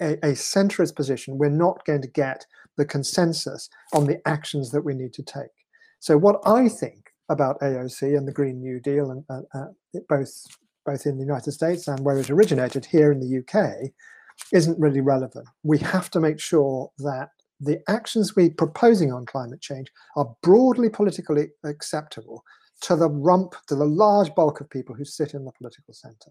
a, 0.00 0.12
a 0.14 0.32
centrist 0.32 0.96
position, 0.96 1.38
we're 1.38 1.50
not 1.50 1.84
going 1.84 2.02
to 2.02 2.08
get 2.08 2.46
the 2.76 2.84
consensus 2.84 3.68
on 3.92 4.06
the 4.06 4.20
actions 4.26 4.70
that 4.70 4.84
we 4.84 4.94
need 4.94 5.12
to 5.14 5.22
take. 5.22 5.52
So, 6.00 6.16
what 6.16 6.40
I 6.46 6.68
think 6.68 7.10
about 7.28 7.60
AOC 7.60 8.16
and 8.16 8.26
the 8.26 8.32
Green 8.32 8.60
New 8.60 8.80
Deal, 8.80 9.10
and 9.10 9.24
uh, 9.28 9.40
uh, 9.54 10.00
both 10.08 10.44
both 10.84 11.04
in 11.04 11.18
the 11.18 11.24
United 11.24 11.50
States 11.52 11.88
and 11.88 12.00
where 12.00 12.16
it 12.16 12.30
originated 12.30 12.86
here 12.86 13.10
in 13.10 13.18
the 13.18 13.38
UK, 13.40 13.90
isn't 14.52 14.78
really 14.78 15.00
relevant. 15.00 15.46
We 15.62 15.78
have 15.78 16.10
to 16.10 16.20
make 16.20 16.40
sure 16.40 16.90
that 16.98 17.30
the 17.60 17.80
actions 17.88 18.36
we're 18.36 18.50
proposing 18.50 19.12
on 19.12 19.26
climate 19.26 19.60
change 19.60 19.88
are 20.16 20.34
broadly 20.42 20.90
politically 20.90 21.48
acceptable 21.64 22.44
to 22.82 22.96
the 22.96 23.08
rump, 23.08 23.54
to 23.68 23.74
the 23.74 23.84
large 23.84 24.34
bulk 24.34 24.60
of 24.60 24.68
people 24.68 24.94
who 24.94 25.04
sit 25.04 25.34
in 25.34 25.44
the 25.44 25.52
political 25.52 25.94
center. 25.94 26.30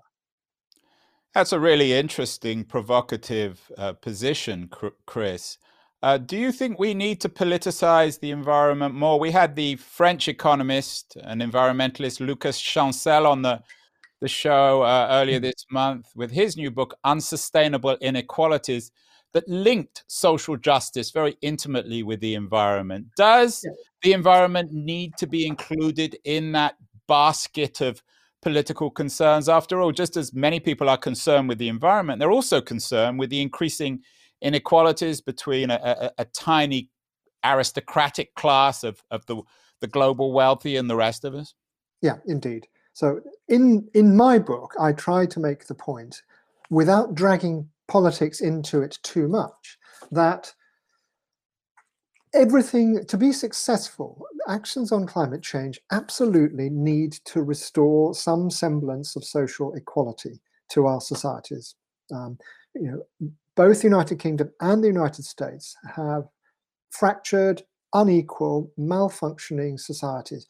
That's 1.34 1.52
a 1.52 1.60
really 1.60 1.94
interesting, 1.94 2.64
provocative 2.64 3.60
uh, 3.78 3.94
position, 3.94 4.70
Chris. 5.06 5.58
Uh, 6.02 6.18
do 6.18 6.38
you 6.38 6.52
think 6.52 6.78
we 6.78 6.94
need 6.94 7.20
to 7.22 7.30
politicize 7.30 8.20
the 8.20 8.32
environment 8.32 8.94
more? 8.94 9.20
We 9.20 9.32
had 9.32 9.56
the 9.56 9.76
French 9.78 10.28
economist 10.28 11.18
and 11.24 11.42
environmentalist 11.42 12.20
Lucas 12.26 12.62
Chancel 12.62 13.26
on 13.26 13.42
the 13.42 13.62
the 14.26 14.30
show 14.30 14.82
uh, 14.82 15.08
earlier 15.12 15.40
this 15.40 15.68
month 15.70 16.08
with 16.16 16.32
his 16.32 16.58
new 16.58 16.72
book, 16.72 16.98
Unsustainable 17.04 17.96
Inequalities, 18.02 18.92
that 19.34 19.48
linked 19.48 20.04
social 20.08 20.58
justice 20.58 21.12
very 21.12 21.38
intimately 21.44 22.02
with 22.02 22.22
the 22.22 22.34
environment. 22.34 23.06
Does 23.16 23.64
the 24.02 24.14
environment 24.14 24.72
need 24.72 25.16
to 25.18 25.28
be 25.28 25.46
included 25.46 26.18
in 26.24 26.54
that 26.54 26.74
basket 27.08 27.82
of 27.82 28.02
political 28.42 28.90
concerns? 28.90 29.48
After 29.48 29.80
all, 29.80 29.92
just 29.92 30.18
as 30.18 30.34
many 30.34 30.60
people 30.60 30.90
are 30.90 30.98
concerned 30.98 31.48
with 31.48 31.60
the 31.60 31.70
environment, 31.70 32.18
they're 32.18 32.32
also 32.32 32.62
concerned 32.62 33.20
with 33.20 33.30
the 33.30 33.44
increasing 33.44 34.02
inequalities 34.42 35.22
between 35.22 35.70
a, 35.70 35.80
a, 36.18 36.24
a 36.24 36.26
tiny 36.26 36.90
aristocratic 37.44 38.34
class 38.34 38.84
of, 38.84 39.04
of 39.12 39.24
the, 39.28 39.40
the 39.82 39.88
global 39.88 40.34
wealthy 40.34 40.78
and 40.78 40.90
the 40.90 40.96
rest 40.96 41.26
of 41.26 41.36
us. 41.36 41.54
Yeah, 42.02 42.18
indeed. 42.26 42.66
So 42.96 43.20
in 43.50 43.90
in 43.94 44.16
my 44.16 44.40
book, 44.40 44.74
I 44.80 44.94
try 44.94 45.26
to 45.26 45.40
make 45.40 45.68
the 45.68 45.76
point 45.76 46.24
without 46.70 47.14
dragging 47.14 47.70
politics 47.90 48.40
into 48.40 48.82
it 48.82 48.98
too 49.04 49.28
much, 49.28 49.78
that 50.12 50.54
everything 52.34 53.06
to 53.06 53.18
be 53.18 53.34
successful, 53.34 54.26
actions 54.48 54.94
on 54.94 55.06
climate 55.06 55.44
change 55.44 55.78
absolutely 55.92 56.70
need 56.70 57.12
to 57.26 57.44
restore 57.44 58.16
some 58.16 58.50
semblance 58.50 59.18
of 59.18 59.26
social 59.26 59.74
equality 59.74 60.40
to 60.70 60.88
our 60.88 61.02
societies. 61.02 61.76
Um, 62.14 62.38
you 62.74 62.92
know, 63.20 63.30
both 63.56 63.82
the 63.82 63.90
United 63.90 64.20
Kingdom 64.20 64.52
and 64.62 64.82
the 64.82 64.88
United 64.88 65.26
States 65.26 65.76
have 65.98 66.30
fractured, 66.92 67.62
unequal, 67.94 68.72
malfunctioning 68.80 69.78
societies. 69.78 70.48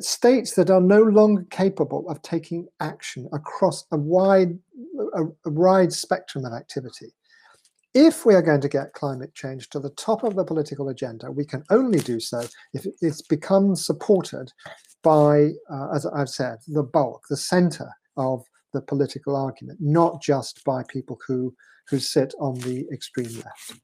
States 0.00 0.54
that 0.54 0.70
are 0.70 0.80
no 0.80 1.02
longer 1.02 1.46
capable 1.50 2.08
of 2.08 2.20
taking 2.22 2.66
action 2.80 3.28
across 3.32 3.84
a 3.92 3.96
wide, 3.96 4.58
a, 5.14 5.24
a 5.44 5.50
wide 5.50 5.92
spectrum 5.92 6.44
of 6.44 6.52
activity. 6.52 7.14
If 7.94 8.26
we 8.26 8.34
are 8.34 8.42
going 8.42 8.60
to 8.60 8.68
get 8.68 8.92
climate 8.92 9.34
change 9.34 9.70
to 9.70 9.80
the 9.80 9.90
top 9.90 10.22
of 10.22 10.36
the 10.36 10.44
political 10.44 10.90
agenda, 10.90 11.30
we 11.30 11.46
can 11.46 11.64
only 11.70 11.98
do 11.98 12.20
so 12.20 12.42
if 12.74 12.86
it's 13.00 13.22
become 13.22 13.74
supported 13.74 14.52
by, 15.02 15.52
uh, 15.70 15.88
as 15.94 16.04
I've 16.04 16.28
said, 16.28 16.58
the 16.66 16.82
bulk, 16.82 17.22
the 17.30 17.38
center 17.38 17.88
of 18.18 18.44
the 18.74 18.82
political 18.82 19.34
argument, 19.34 19.78
not 19.80 20.20
just 20.20 20.62
by 20.64 20.82
people 20.88 21.18
who 21.26 21.54
who 21.88 21.98
sit 21.98 22.34
on 22.40 22.54
the 22.60 22.86
extreme 22.92 23.32
left. 23.36 23.80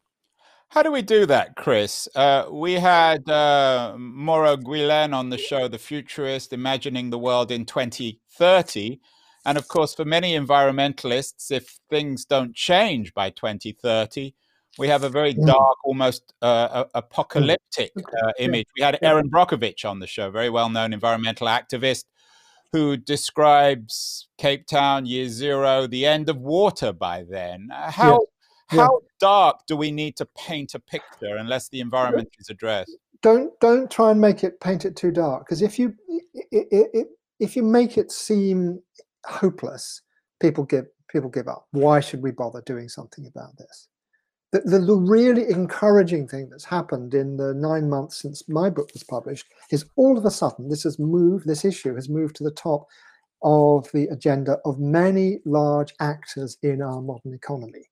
How 0.72 0.82
do 0.82 0.90
we 0.90 1.02
do 1.02 1.26
that, 1.26 1.54
Chris? 1.54 2.08
Uh, 2.14 2.46
we 2.50 2.72
had 2.72 3.28
uh, 3.28 3.94
Mauro 3.98 4.56
Guillen 4.56 5.12
on 5.12 5.28
the 5.28 5.36
show, 5.36 5.68
The 5.68 5.76
Futurist, 5.76 6.54
Imagining 6.54 7.10
the 7.10 7.18
World 7.18 7.50
in 7.50 7.66
2030. 7.66 8.98
And 9.44 9.58
of 9.58 9.68
course, 9.68 9.94
for 9.94 10.06
many 10.06 10.32
environmentalists, 10.32 11.50
if 11.50 11.78
things 11.90 12.24
don't 12.24 12.54
change 12.56 13.12
by 13.12 13.28
2030, 13.28 14.34
we 14.78 14.88
have 14.88 15.04
a 15.04 15.10
very 15.10 15.34
mm. 15.34 15.46
dark, 15.46 15.76
almost 15.84 16.32
uh, 16.40 16.84
apocalyptic 16.94 17.92
uh, 17.98 18.32
image. 18.38 18.66
We 18.74 18.82
had 18.82 18.98
Erin 19.02 19.28
Brockovich 19.28 19.84
on 19.84 19.98
the 19.98 20.06
show, 20.06 20.30
very 20.30 20.48
well 20.48 20.70
known 20.70 20.94
environmental 20.94 21.48
activist, 21.48 22.04
who 22.72 22.96
describes 22.96 24.26
Cape 24.38 24.66
Town 24.66 25.04
year 25.04 25.28
zero, 25.28 25.86
the 25.86 26.06
end 26.06 26.30
of 26.30 26.38
water 26.38 26.94
by 26.94 27.26
then. 27.28 27.68
Uh, 27.70 27.90
how 27.90 28.20
how 28.68 29.00
yeah. 29.02 29.08
dark 29.20 29.60
do 29.66 29.76
we 29.76 29.90
need 29.90 30.16
to 30.16 30.26
paint 30.36 30.74
a 30.74 30.78
picture 30.78 31.36
unless 31.36 31.68
the 31.68 31.80
environment 31.80 32.30
is 32.38 32.48
addressed? 32.48 32.96
Don't 33.22 33.52
don't 33.60 33.90
try 33.90 34.10
and 34.10 34.20
make 34.20 34.42
it 34.44 34.60
paint 34.60 34.84
it 34.84 34.96
too 34.96 35.10
dark 35.10 35.46
because 35.46 35.62
if 35.62 35.78
you 35.78 35.94
it, 36.50 36.66
it, 36.70 37.06
if 37.38 37.56
you 37.56 37.62
make 37.62 37.98
it 37.98 38.10
seem 38.10 38.80
hopeless, 39.26 40.02
people 40.40 40.64
give 40.64 40.86
people 41.08 41.30
give 41.30 41.48
up. 41.48 41.66
Why 41.72 42.00
should 42.00 42.22
we 42.22 42.30
bother 42.30 42.62
doing 42.62 42.88
something 42.88 43.26
about 43.26 43.56
this? 43.58 43.88
The, 44.52 44.60
the, 44.60 44.78
the, 44.80 44.96
really 44.96 45.48
encouraging 45.48 46.28
thing 46.28 46.50
that's 46.50 46.64
happened 46.64 47.14
in 47.14 47.38
the 47.38 47.54
nine 47.54 47.88
months 47.88 48.20
since 48.20 48.46
my 48.50 48.68
book 48.68 48.90
was 48.92 49.02
published 49.02 49.46
is 49.70 49.86
all 49.96 50.18
of 50.18 50.26
a 50.26 50.30
sudden 50.30 50.68
this 50.68 50.82
has 50.82 50.98
moved, 50.98 51.46
this 51.46 51.64
issue 51.64 51.94
has 51.94 52.10
moved 52.10 52.36
to 52.36 52.44
the 52.44 52.50
top 52.50 52.86
of 53.42 53.88
the 53.94 54.08
agenda 54.08 54.58
of 54.66 54.78
many 54.78 55.38
large 55.46 55.94
actors 56.00 56.58
in 56.62 56.82
our 56.82 57.00
modern 57.00 57.32
economy 57.32 57.88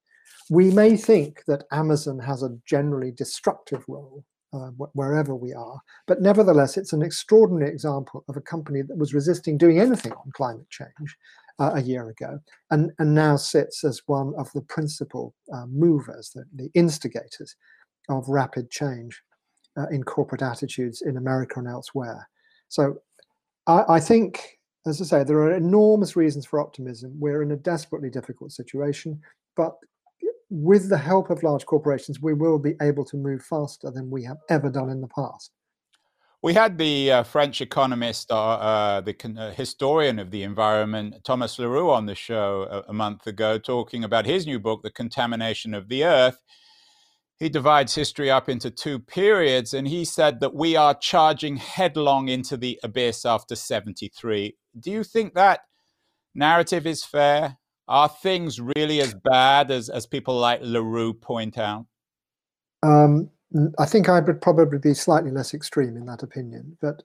we 0.50 0.71
may 0.73 0.97
think 0.97 1.45
that 1.47 1.64
Amazon 1.71 2.19
has 2.19 2.42
a 2.42 2.59
generally 2.66 3.12
destructive 3.12 3.85
role 3.88 4.25
uh, 4.52 4.71
wherever 4.95 5.37
we 5.37 5.54
are, 5.54 5.80
but 6.09 6.21
nevertheless, 6.21 6.76
it's 6.76 6.92
an 6.92 7.02
extraordinary 7.02 7.71
example 7.71 8.25
of 8.28 8.37
a 8.37 8.40
company 8.40 8.83
that 8.83 8.99
was 8.99 9.14
resisting 9.14 9.57
doing 9.57 9.78
anything 9.78 10.12
on 10.12 10.33
climate 10.35 10.69
change 10.69 11.16
uh, 11.61 11.71
a 11.75 11.83
year 11.83 12.09
ago, 12.09 12.40
and, 12.73 12.90
and 12.99 13.14
now 13.14 13.37
sits 13.37 13.85
as 13.85 14.02
one 14.07 14.33
of 14.37 14.50
the 14.52 14.62
principal 14.62 15.33
uh, 15.54 15.66
movers, 15.66 16.33
the, 16.35 16.45
the, 16.57 16.69
instigators 16.75 17.54
of 18.09 18.28
rapid 18.28 18.69
change 18.73 19.23
uh, 19.78 19.87
in 19.92 20.02
corporate 20.02 20.42
attitudes 20.42 21.02
in 21.02 21.16
America 21.16 21.61
and 21.61 21.69
elsewhere. 21.69 22.28
So 22.69 22.97
I, 23.69 23.85
I 23.88 24.00
think 24.00 24.59
as 24.87 25.00
I 25.00 25.04
say, 25.04 25.25
there 25.25 25.38
are 25.38 25.54
enormous 25.54 26.16
reasons 26.16 26.47
for 26.47 26.59
optimism. 26.59 27.14
We're 27.21 27.42
in 27.42 27.52
a 27.52 27.57
desperately 27.57 28.11
difficult 28.11 28.50
situation, 28.50 29.21
but 29.54 29.75
with 30.50 30.88
the 30.88 30.99
help 30.99 31.30
of 31.30 31.42
large 31.42 31.64
corporations, 31.64 32.21
we 32.21 32.35
will 32.35 32.59
be 32.59 32.75
able 32.83 33.04
to 33.07 33.16
move 33.16 33.42
faster 33.42 33.90
than 33.90 34.11
we 34.11 34.25
have 34.25 34.38
ever 34.49 34.69
done 34.69 34.90
in 34.90 35.00
the 35.00 35.09
past. 35.09 35.52
We 36.42 36.54
had 36.54 36.78
the 36.78 37.12
uh, 37.12 37.23
French 37.23 37.61
economist, 37.61 38.33
uh, 38.33 38.52
uh, 38.52 39.00
the 39.02 39.14
uh, 39.38 39.50
historian 39.52 40.19
of 40.19 40.30
the 40.30 40.42
environment, 40.42 41.16
Thomas 41.23 41.59
Le 41.59 41.69
Roux, 41.69 41.90
on 41.90 42.07
the 42.07 42.14
show 42.14 42.66
a, 42.71 42.90
a, 42.90 42.92
month 42.95 43.26
ago, 43.26 43.59
talking 43.59 44.04
about 44.04 44.25
his 44.25 44.47
new 44.47 44.59
book, 44.59 44.83
The 44.83 44.90
Contamination 44.90 45.75
of 45.75 45.88
the 45.88 46.04
Earth. 46.04 46.42
He 47.38 47.50
divides 47.50 47.95
history 47.95 48.30
up 48.30 48.49
into 48.49 48.71
two 48.71 48.99
periods, 48.99 49.75
and 49.75 49.87
he 49.87 50.04
said 50.04 50.40
that 50.40 50.54
we 50.54 50.76
are 50.76 50.95
charging 50.95 51.57
headlong 51.57 52.28
into 52.28 52.57
the 52.57 52.80
abyss 52.83 53.26
after 53.26 53.54
73. 53.54 54.57
Do 54.78 54.90
you 54.90 55.04
think 55.04 55.35
that 55.35 55.61
narrative 56.35 56.87
is 56.87 57.04
fair? 57.04 57.59
Are 57.90 58.09
things 58.09 58.61
really 58.61 59.00
as 59.00 59.14
bad 59.14 59.73
as, 59.73 59.88
as 59.88 60.06
people 60.06 60.38
like 60.38 60.61
Le 60.62 60.80
Roux 60.80 61.12
point 61.12 61.59
out? 61.59 61.87
Um, 62.85 63.28
I 63.80 63.85
think 63.85 64.09
I 64.09 64.20
would 64.20 64.40
probably 64.40 64.78
be 64.78 64.94
slightly 64.94 65.32
less 65.32 65.54
extreme 65.54 65.97
in 65.97 66.06
that 66.06 66.23
opinion. 66.23 66.78
But 66.80 67.02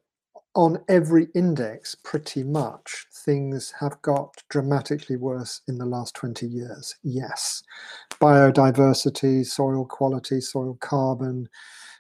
on 0.56 0.78
every 0.88 1.28
index, 1.34 1.96
pretty 1.96 2.44
much, 2.44 3.08
things 3.12 3.74
have 3.80 4.00
got 4.04 4.44
dramatically 4.50 5.16
worse 5.18 5.62
in 5.68 5.80
the 5.80 5.88
last 5.88 6.14
20 6.14 6.46
years. 6.46 6.96
Yes. 7.02 7.64
Biodiversity, 8.22 9.44
soil 9.44 9.86
quality, 9.86 10.40
soil 10.40 10.78
carbon, 10.82 11.50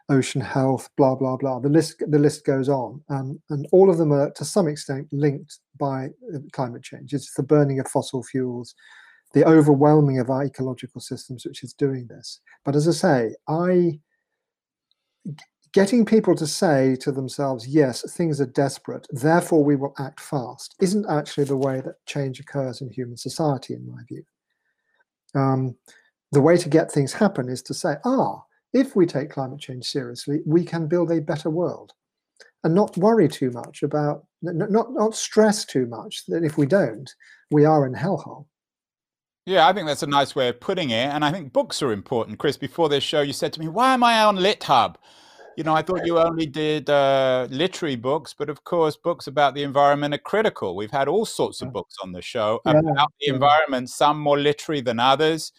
ocean 0.09 0.41
health, 0.41 0.89
blah 0.97 1.15
blah 1.15 1.37
blah. 1.37 1.59
The 1.59 1.69
list 1.69 2.03
the 2.07 2.19
list 2.19 2.45
goes 2.45 2.69
on, 2.69 3.01
um, 3.09 3.39
and 3.49 3.67
all 3.71 3.89
of 3.89 3.97
them 3.97 4.11
are 4.11 4.31
to 4.31 4.45
some 4.45 4.67
extent 4.67 5.07
linked 5.11 5.59
by 5.79 6.09
uh, 6.33 6.39
climate 6.51 6.83
change. 6.83 7.13
It's 7.13 7.33
the 7.33 7.43
burning 7.43 7.79
of 7.79 7.87
fossil 7.87 8.23
fuels, 8.23 8.75
the 9.33 9.47
overwhelming 9.47 10.19
of 10.19 10.29
our 10.29 10.45
ecological 10.45 11.01
systems, 11.01 11.45
which 11.45 11.63
is 11.63 11.73
doing 11.73 12.07
this. 12.07 12.41
But 12.63 12.75
as 12.75 12.87
I 12.87 12.91
say, 12.91 13.35
I 13.47 13.99
getting 15.73 16.05
people 16.05 16.33
to 16.35 16.47
say 16.47 16.95
to 16.95 17.11
themselves, 17.11 17.67
yes, 17.67 18.09
things 18.13 18.39
are 18.39 18.45
desperate, 18.45 19.05
therefore 19.11 19.61
we 19.61 19.75
will 19.75 19.93
act 19.99 20.21
fast, 20.21 20.73
isn't 20.79 21.05
actually 21.09 21.43
the 21.43 21.57
way 21.57 21.81
that 21.81 21.95
change 22.05 22.39
occurs 22.39 22.79
in 22.79 22.89
human 22.89 23.17
society, 23.17 23.73
in 23.73 23.85
my 23.85 24.01
view. 24.07 24.23
Um, 25.35 25.75
the 26.31 26.39
way 26.39 26.55
to 26.55 26.69
get 26.69 26.89
things 26.89 27.11
happen 27.11 27.49
is 27.49 27.61
to 27.63 27.73
say, 27.73 27.95
ah, 28.05 28.41
if 28.75 28.95
we 28.95 29.05
take 29.05 29.29
climate 29.29 29.59
change 29.59 29.85
seriously, 29.85 30.41
we 30.45 30.65
can 30.65 30.85
build 30.85 31.09
a 31.09 31.21
better 31.21 31.49
world 31.49 31.93
and 32.65 32.75
not 32.75 32.97
worry 32.97 33.29
too 33.29 33.49
much 33.51 33.83
about, 33.83 34.25
not, 34.41 34.93
not 34.93 35.15
stress 35.15 35.63
too 35.63 35.85
much 35.85 36.25
that 36.27 36.43
if 36.43 36.57
we 36.57 36.65
don't, 36.65 37.09
we 37.51 37.63
are 37.63 37.87
in 37.87 37.93
hellhole. 37.93 38.45
Yeah, 39.45 39.67
I 39.67 39.71
think 39.71 39.87
that's 39.87 40.03
a 40.03 40.07
nice 40.07 40.35
way 40.35 40.49
of 40.49 40.59
putting 40.59 40.89
it. 40.89 41.07
And 41.07 41.23
I 41.23 41.31
think 41.31 41.53
books 41.53 41.81
are 41.81 41.93
important. 41.93 42.37
Chris, 42.37 42.57
before 42.57 42.89
this 42.89 43.03
show, 43.03 43.21
you 43.21 43.31
said 43.31 43.53
to 43.53 43.61
me, 43.61 43.69
why 43.69 43.93
am 43.93 44.03
I 44.03 44.23
on 44.23 44.37
LitHub? 44.37 44.95
You 45.55 45.63
know, 45.63 45.73
I 45.73 45.81
thought 45.81 46.05
you 46.05 46.19
only 46.19 46.45
did 46.45 46.89
uh, 46.89 47.47
literary 47.49 47.95
books, 47.95 48.35
but 48.37 48.49
of 48.49 48.65
course, 48.65 48.97
books 48.97 49.27
about 49.27 49.55
the 49.55 49.63
environment 49.63 50.13
are 50.13 50.17
critical. 50.17 50.75
We've 50.75 50.91
had 50.91 51.07
all 51.07 51.25
sorts 51.25 51.61
of 51.61 51.71
books 51.71 51.95
on 52.03 52.11
the 52.11 52.21
show 52.21 52.59
yeah, 52.65 52.79
about 52.79 53.13
the 53.21 53.33
environment, 53.33 53.89
some 53.89 54.19
more 54.19 54.37
literary 54.37 54.81
than 54.81 54.99
others 54.99 55.53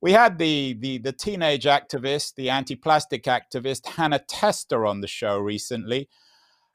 we 0.00 0.12
had 0.12 0.38
the, 0.38 0.76
the, 0.78 0.98
the 0.98 1.12
teenage 1.12 1.64
activist, 1.64 2.34
the 2.34 2.50
anti-plastic 2.50 3.24
activist 3.24 3.86
Hannah 3.86 4.22
Testa 4.28 4.76
on 4.76 5.00
the 5.00 5.08
show 5.08 5.38
recently, 5.38 6.08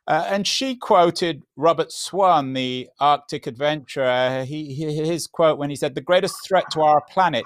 uh, 0.08 0.26
and 0.28 0.48
she 0.48 0.76
quoted 0.76 1.44
Robert 1.56 1.92
Swan, 1.92 2.54
the 2.54 2.90
Arctic 3.00 3.46
adventurer. 3.48 4.44
He, 4.46 4.74
he, 4.74 4.94
his 4.94 5.28
quote 5.28 5.60
when 5.60 5.70
he 5.70 5.76
said, 5.76 5.94
"The 5.94 6.02
greatest 6.02 6.36
threat 6.46 6.66
to 6.72 6.82
our 6.82 7.02
planet 7.10 7.46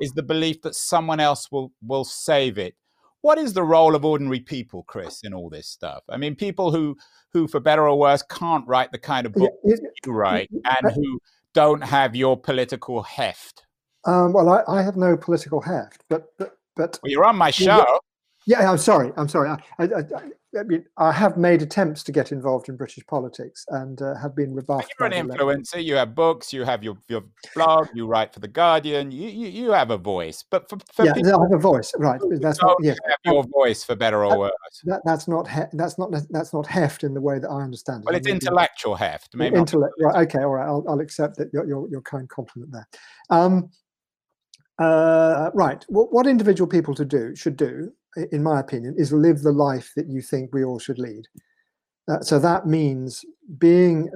is 0.00 0.12
the 0.12 0.22
belief 0.22 0.62
that 0.62 0.74
someone 0.74 1.18
else 1.18 1.50
will 1.50 1.72
will 1.82 2.04
save 2.04 2.58
it." 2.58 2.74
What 3.22 3.38
is 3.38 3.54
the 3.54 3.64
role 3.64 3.94
of 3.94 4.04
ordinary 4.04 4.40
people, 4.40 4.84
Chris, 4.86 5.22
in 5.24 5.32
all 5.32 5.48
this 5.48 5.66
stuff? 5.66 6.04
I 6.10 6.18
mean, 6.18 6.36
people 6.36 6.70
who 6.72 6.96
who, 7.32 7.48
for 7.48 7.58
better 7.58 7.88
or 7.88 7.98
worse, 7.98 8.22
can't 8.22 8.68
write 8.68 8.92
the 8.92 8.98
kind 8.98 9.26
of 9.26 9.32
book 9.32 9.52
you 9.64 10.12
write, 10.12 10.50
and 10.52 10.92
who 10.92 11.18
don't 11.54 11.82
have 11.82 12.14
your 12.14 12.38
political 12.38 13.02
heft. 13.02 13.63
Um, 14.06 14.32
well, 14.32 14.48
I, 14.48 14.62
I, 14.68 14.82
have 14.82 14.96
no 14.96 15.16
political 15.16 15.60
heft, 15.60 16.04
but 16.08 16.26
but, 16.38 16.58
but 16.76 16.98
well, 17.02 17.10
you're 17.10 17.24
on 17.24 17.36
my 17.36 17.50
show. 17.50 18.00
Yeah, 18.46 18.70
I'm 18.70 18.78
sorry. 18.78 19.10
I'm 19.16 19.28
sorry. 19.28 19.48
I, 19.48 19.84
I, 19.84 20.02
I, 20.58 20.62
mean, 20.64 20.84
I 20.98 21.12
have 21.12 21.38
made 21.38 21.62
attempts 21.62 22.02
to 22.04 22.12
get 22.12 22.30
involved 22.30 22.68
in 22.68 22.76
British 22.76 23.04
politics 23.06 23.64
and 23.70 24.00
uh, 24.02 24.14
have 24.16 24.36
been 24.36 24.54
rebuffed. 24.54 24.92
You're 24.98 25.08
an 25.08 25.28
influencer. 25.28 25.82
You 25.82 25.94
have 25.94 26.14
books. 26.14 26.52
You 26.52 26.64
have 26.64 26.84
your, 26.84 26.98
your 27.08 27.22
blog. 27.54 27.88
You 27.94 28.06
write 28.06 28.34
for 28.34 28.40
the 28.40 28.48
Guardian. 28.48 29.10
You 29.10 29.28
you, 29.28 29.48
you 29.48 29.72
have 29.72 29.90
a 29.90 29.96
voice. 29.96 30.44
But 30.48 30.68
for, 30.68 30.78
for 30.92 31.06
yeah, 31.06 31.14
people, 31.14 31.40
I 31.40 31.44
have 31.44 31.58
a 31.58 31.58
voice. 31.58 31.92
Right. 31.96 32.20
That's 32.40 32.60
not. 32.60 32.76
Yeah. 32.82 32.94
have 33.08 33.18
your 33.24 33.44
voice 33.44 33.82
for 33.82 33.96
better 33.96 34.24
or 34.24 34.38
worse. 34.38 34.52
That, 34.84 35.00
that's 35.06 35.26
not. 35.26 35.48
He, 35.48 35.60
that's 35.72 35.98
not. 35.98 36.12
That's 36.30 36.52
not 36.52 36.66
heft 36.66 37.02
in 37.02 37.14
the 37.14 37.22
way 37.22 37.38
that 37.38 37.48
I 37.48 37.62
understand 37.62 38.02
it. 38.02 38.06
Well, 38.06 38.14
it's 38.14 38.28
intellectual 38.28 38.94
heft. 38.94 39.34
Maybe 39.34 39.56
intellect. 39.56 39.94
Right. 39.98 40.28
Okay. 40.28 40.40
All 40.40 40.50
right. 40.50 40.66
I'll, 40.66 40.84
I'll 40.86 41.00
accept 41.00 41.38
that 41.38 41.52
your, 41.54 41.66
your, 41.66 41.88
your 41.88 42.02
kind 42.02 42.28
compliment 42.28 42.72
there. 42.72 42.88
Um, 43.30 43.70
uh, 44.78 45.50
right. 45.54 45.84
What, 45.88 46.12
what 46.12 46.26
individual 46.26 46.68
people 46.68 46.94
to 46.94 47.04
do 47.04 47.34
should 47.36 47.56
do 47.56 47.92
in 48.32 48.42
my 48.42 48.60
opinion, 48.60 48.94
is 48.96 49.12
live 49.12 49.42
the 49.42 49.52
life 49.52 49.92
that 49.96 50.08
you 50.08 50.20
think 50.20 50.52
we 50.52 50.64
all 50.64 50.78
should 50.78 50.98
lead. 50.98 51.26
Uh, 52.06 52.20
so 52.20 52.38
that 52.38 52.66
means 52.66 53.24
being 53.58 54.10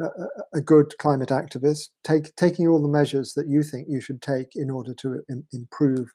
a, 0.54 0.58
a, 0.58 0.60
good 0.60 0.92
climate 0.98 1.30
activist, 1.30 1.88
take, 2.04 2.34
taking 2.36 2.68
all 2.68 2.82
the 2.82 2.88
measures 2.88 3.32
that 3.32 3.48
you 3.48 3.62
think 3.62 3.86
you 3.88 4.00
should 4.00 4.20
take 4.20 4.48
in 4.56 4.70
order 4.70 4.92
to 4.92 5.22
Im- 5.30 5.46
improve 5.54 6.06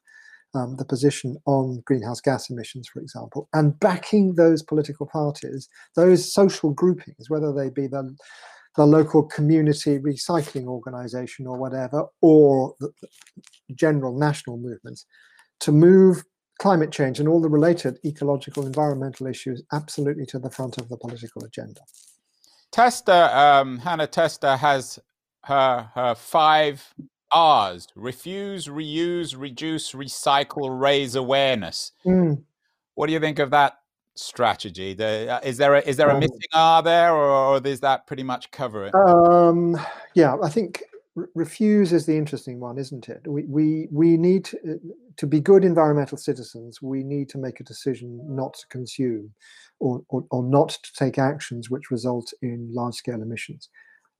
um, 0.54 0.76
the 0.76 0.84
position 0.84 1.36
on 1.46 1.82
greenhouse 1.84 2.20
gas 2.20 2.48
emissions, 2.48 2.86
for 2.86 3.00
example, 3.00 3.48
and 3.54 3.78
backing 3.80 4.36
those 4.36 4.62
political 4.62 5.06
parties, 5.06 5.68
those 5.96 6.32
social 6.32 6.70
groupings, 6.70 7.28
whether 7.28 7.52
they 7.52 7.70
be 7.70 7.88
the, 7.88 8.16
the 8.76 8.86
local 8.86 9.22
community 9.22 9.98
recycling 9.98 10.66
organization 10.66 11.46
or 11.46 11.56
whatever, 11.56 12.06
or 12.20 12.74
the, 12.80 12.90
general 13.74 14.18
national 14.18 14.56
movements, 14.56 15.06
to 15.60 15.72
move 15.72 16.24
climate 16.58 16.92
change 16.92 17.18
and 17.18 17.28
all 17.28 17.40
the 17.40 17.48
related 17.48 17.98
ecological 18.04 18.66
environmental 18.66 19.26
issues 19.26 19.62
absolutely 19.72 20.26
to 20.26 20.38
the 20.38 20.50
front 20.50 20.78
of 20.78 20.88
the 20.88 20.96
political 20.96 21.44
agenda. 21.44 21.80
Testa, 22.70 23.38
um, 23.38 23.78
Hannah 23.78 24.06
Testa 24.06 24.56
has 24.56 24.98
her, 25.44 25.88
her 25.94 26.14
five 26.14 26.94
R's 27.30 27.88
refuse, 27.96 28.66
reuse, 28.66 29.34
reduce, 29.36 29.92
recycle, 29.92 30.80
raise 30.80 31.14
awareness. 31.14 31.92
Mm. 32.06 32.42
What 32.94 33.08
do 33.08 33.12
you 33.12 33.20
think 33.20 33.38
of 33.38 33.50
that 33.50 33.74
strategy? 34.16 34.94
The, 34.94 35.34
uh, 35.34 35.40
is 35.42 35.56
there 35.56 35.74
a, 35.74 35.80
is 35.80 35.96
there 35.96 36.08
a 36.08 36.14
um, 36.14 36.20
missing 36.20 36.38
R 36.52 36.82
there, 36.82 37.14
or, 37.14 37.30
or 37.30 37.60
does 37.60 37.80
that 37.80 38.06
pretty 38.06 38.22
much 38.22 38.50
cover 38.50 38.86
it? 38.86 38.94
Um, 38.94 39.78
yeah, 40.14 40.36
I 40.42 40.48
think 40.48 40.82
refuse 41.34 41.92
is 41.92 42.06
the 42.06 42.16
interesting 42.16 42.60
one, 42.60 42.78
isn't 42.78 43.08
it? 43.08 43.22
We 43.26 43.44
we 43.44 43.88
we 43.90 44.16
need 44.16 44.46
to, 44.46 44.58
uh, 44.58 44.92
to, 45.16 45.26
be 45.26 45.40
good 45.40 45.64
environmental 45.64 46.18
citizens. 46.18 46.82
We 46.82 47.02
need 47.02 47.28
to 47.30 47.38
make 47.38 47.60
a 47.60 47.64
decision 47.64 48.20
not 48.24 48.54
to 48.54 48.66
consume, 48.68 49.32
or, 49.80 50.02
or 50.08 50.24
or 50.30 50.42
not 50.42 50.70
to 50.70 50.92
take 50.94 51.18
actions 51.18 51.70
which 51.70 51.90
result 51.90 52.32
in 52.42 52.72
large 52.72 52.94
scale 52.94 53.22
emissions. 53.22 53.68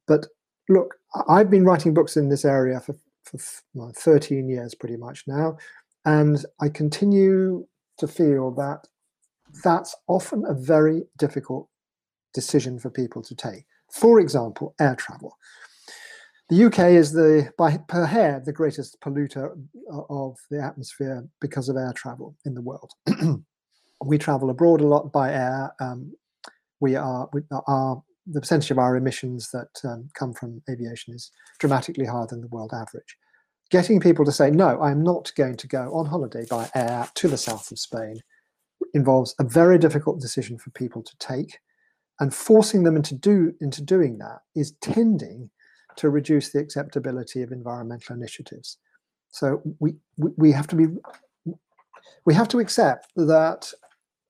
But 0.06 0.26
look, 0.68 0.94
I've 1.28 1.50
been 1.50 1.64
writing 1.64 1.94
books 1.94 2.16
in 2.16 2.28
this 2.28 2.44
area 2.44 2.80
for 2.80 2.94
for 3.24 3.38
well, 3.72 3.92
13 3.96 4.48
years, 4.48 4.74
pretty 4.74 4.96
much 4.96 5.24
now, 5.26 5.56
and 6.04 6.44
I 6.60 6.68
continue 6.68 7.66
to 7.98 8.08
feel 8.08 8.50
that 8.52 8.86
that's 9.62 9.94
often 10.08 10.44
a 10.46 10.54
very 10.54 11.02
difficult 11.18 11.68
decision 12.32 12.78
for 12.78 12.90
people 12.90 13.22
to 13.22 13.34
take. 13.34 13.64
For 13.92 14.20
example, 14.20 14.74
air 14.80 14.96
travel 14.96 15.36
the 16.50 16.64
UK 16.64 16.78
is 16.90 17.12
the 17.12 17.50
by 17.56 17.78
per 17.88 18.04
head 18.04 18.44
the 18.44 18.52
greatest 18.52 19.00
polluter 19.00 19.56
of 20.10 20.36
the 20.50 20.62
atmosphere 20.62 21.26
because 21.40 21.68
of 21.68 21.76
air 21.76 21.92
travel 21.94 22.36
in 22.44 22.54
the 22.54 22.60
world. 22.60 22.92
we 24.04 24.18
travel 24.18 24.50
abroad 24.50 24.80
a 24.80 24.86
lot 24.86 25.10
by 25.12 25.32
air. 25.32 25.72
Um, 25.80 26.12
we 26.80 26.96
are 26.96 27.28
we 27.32 27.42
are 27.66 28.02
the 28.26 28.40
percentage 28.40 28.70
of 28.70 28.78
our 28.78 28.96
emissions 28.96 29.50
that 29.52 29.68
um, 29.84 30.08
come 30.14 30.32
from 30.32 30.62
aviation 30.68 31.14
is 31.14 31.30
dramatically 31.58 32.06
higher 32.06 32.26
than 32.26 32.40
the 32.40 32.48
world 32.48 32.72
average. 32.74 33.16
Getting 33.70 33.98
people 34.00 34.24
to 34.26 34.32
say 34.32 34.50
no, 34.50 34.80
I'm 34.82 35.02
not 35.02 35.32
going 35.36 35.56
to 35.56 35.66
go 35.66 35.94
on 35.94 36.06
holiday 36.06 36.44
by 36.48 36.68
air 36.74 37.08
to 37.14 37.28
the 37.28 37.38
south 37.38 37.70
of 37.70 37.78
Spain 37.78 38.20
involves 38.92 39.34
a 39.38 39.44
very 39.44 39.78
difficult 39.78 40.20
decision 40.20 40.58
for 40.58 40.70
people 40.70 41.02
to 41.02 41.16
take, 41.18 41.58
and 42.20 42.34
forcing 42.34 42.82
them 42.84 42.96
into 42.96 43.14
do 43.14 43.52
into 43.60 43.82
doing 43.82 44.18
that 44.18 44.40
is 44.54 44.72
tending 44.80 45.50
to 45.96 46.10
reduce 46.10 46.50
the 46.50 46.58
acceptability 46.58 47.42
of 47.42 47.52
environmental 47.52 48.16
initiatives. 48.16 48.78
So 49.30 49.62
we, 49.78 49.94
we 50.16 50.52
have 50.52 50.66
to 50.68 50.76
be 50.76 50.86
we 52.24 52.34
have 52.34 52.48
to 52.48 52.58
accept 52.58 53.12
that 53.16 53.72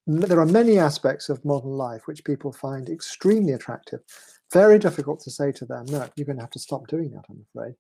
there 0.07 0.41
are 0.41 0.47
many 0.47 0.79
aspects 0.79 1.29
of 1.29 1.45
modern 1.45 1.71
life 1.71 2.07
which 2.07 2.25
people 2.25 2.53
find 2.53 2.89
extremely 2.89 3.53
attractive. 3.53 4.01
Very 4.53 4.79
difficult 4.79 5.21
to 5.21 5.31
say 5.31 5.53
to 5.53 5.65
them, 5.65 5.87
no, 5.87 6.09
you're 6.15 6.27
going 6.27 6.37
to 6.37 6.43
have 6.43 6.51
to 6.51 6.59
stop 6.59 6.87
doing 6.89 7.11
that. 7.13 7.25
I'm 7.31 7.45
afraid. 7.51 7.75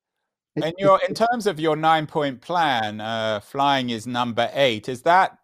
It, 0.57 0.64
and 0.64 0.75
your, 0.79 1.01
in 1.07 1.14
terms 1.14 1.46
of 1.46 1.61
your 1.61 1.77
nine-point 1.77 2.40
plan, 2.40 3.01
uh, 3.01 3.40
flying 3.40 3.90
is 3.90 4.07
number 4.07 4.51
eight. 4.55 4.88
Is 4.88 5.03
that 5.03 5.38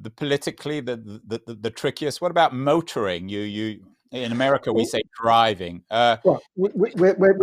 the 0.00 0.10
politically 0.10 0.80
the, 0.80 0.96
the 0.96 1.40
the, 1.46 1.54
the 1.54 1.70
trickiest? 1.70 2.20
What 2.20 2.30
about 2.30 2.54
motoring? 2.54 3.28
You 3.28 3.40
you 3.40 3.80
in 4.12 4.32
America, 4.32 4.72
we 4.72 4.84
say 4.84 5.02
driving. 5.14 5.82
Uh, 5.90 6.16
well, 6.24 6.42
we, 6.56 6.90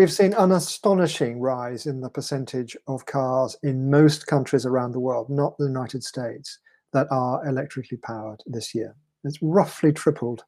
have 0.01 0.11
seen 0.11 0.33
an 0.33 0.51
astonishing 0.51 1.39
rise 1.39 1.85
in 1.85 2.01
the 2.01 2.09
percentage 2.09 2.75
of 2.87 3.05
cars 3.05 3.55
in 3.63 3.89
most 3.89 4.27
countries 4.27 4.65
around 4.65 4.91
the 4.91 4.99
world, 4.99 5.29
not 5.29 5.57
the 5.57 5.65
United 5.65 6.03
States, 6.03 6.59
that 6.91 7.07
are 7.09 7.45
electrically 7.47 7.97
powered 7.97 8.41
this 8.45 8.75
year. 8.75 8.95
It's 9.23 9.39
roughly 9.41 9.93
tripled. 9.93 10.43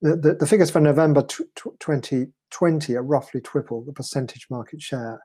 The, 0.00 0.16
the, 0.16 0.34
the 0.34 0.46
figures 0.46 0.70
for 0.70 0.80
November 0.80 1.22
t- 1.22 1.44
t- 1.56 1.70
2020 1.80 2.94
are 2.94 3.02
roughly 3.02 3.40
triple 3.40 3.82
the 3.84 3.92
percentage 3.92 4.46
market 4.50 4.80
share 4.80 5.20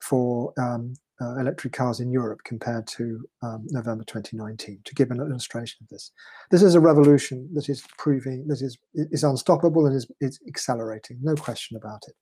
for 0.00 0.54
um, 0.58 0.94
uh, 1.20 1.38
electric 1.38 1.72
cars 1.72 2.00
in 2.00 2.10
Europe 2.10 2.40
compared 2.44 2.86
to 2.86 3.26
um, 3.42 3.66
November 3.66 4.04
2019, 4.04 4.80
to 4.84 4.94
give 4.94 5.10
an 5.10 5.20
illustration 5.20 5.78
of 5.82 5.88
this. 5.88 6.12
This 6.50 6.62
is 6.62 6.74
a 6.74 6.80
revolution 6.80 7.48
that 7.54 7.68
is 7.68 7.82
proving 7.98 8.46
that 8.48 8.62
is 8.62 8.78
is 8.94 9.24
unstoppable 9.24 9.86
and 9.86 9.96
is, 9.96 10.06
is 10.20 10.38
accelerating, 10.46 11.18
no 11.22 11.34
question 11.34 11.76
about 11.76 12.02
it. 12.08 12.14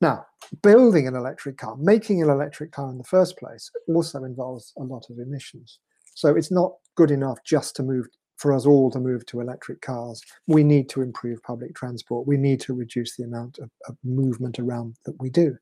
Now, 0.00 0.26
building 0.62 1.06
an 1.06 1.14
electric 1.14 1.58
car, 1.58 1.76
making 1.76 2.22
an 2.22 2.28
electric 2.28 2.72
car 2.72 2.90
in 2.90 2.98
the 2.98 3.04
first 3.04 3.38
place, 3.38 3.70
also 3.86 4.24
involves 4.24 4.72
a 4.76 4.82
lot 4.82 5.06
of 5.10 5.18
emissions. 5.18 5.78
So 6.14 6.34
it's 6.34 6.50
not 6.50 6.72
good 6.96 7.10
enough 7.10 7.38
just 7.44 7.76
to 7.76 7.82
move 7.82 8.06
for 8.36 8.52
us 8.52 8.66
all 8.66 8.90
to 8.90 8.98
move 8.98 9.24
to 9.26 9.40
electric 9.40 9.80
cars. 9.80 10.20
We 10.48 10.64
need 10.64 10.88
to 10.90 11.02
improve 11.02 11.40
public 11.44 11.76
transport. 11.76 12.26
We 12.26 12.36
need 12.36 12.60
to 12.62 12.74
reduce 12.74 13.16
the 13.16 13.22
amount 13.22 13.58
of, 13.58 13.70
of 13.88 13.96
movement 14.02 14.58
around 14.58 14.96
that 15.04 15.14
we 15.20 15.30
do. 15.30 15.56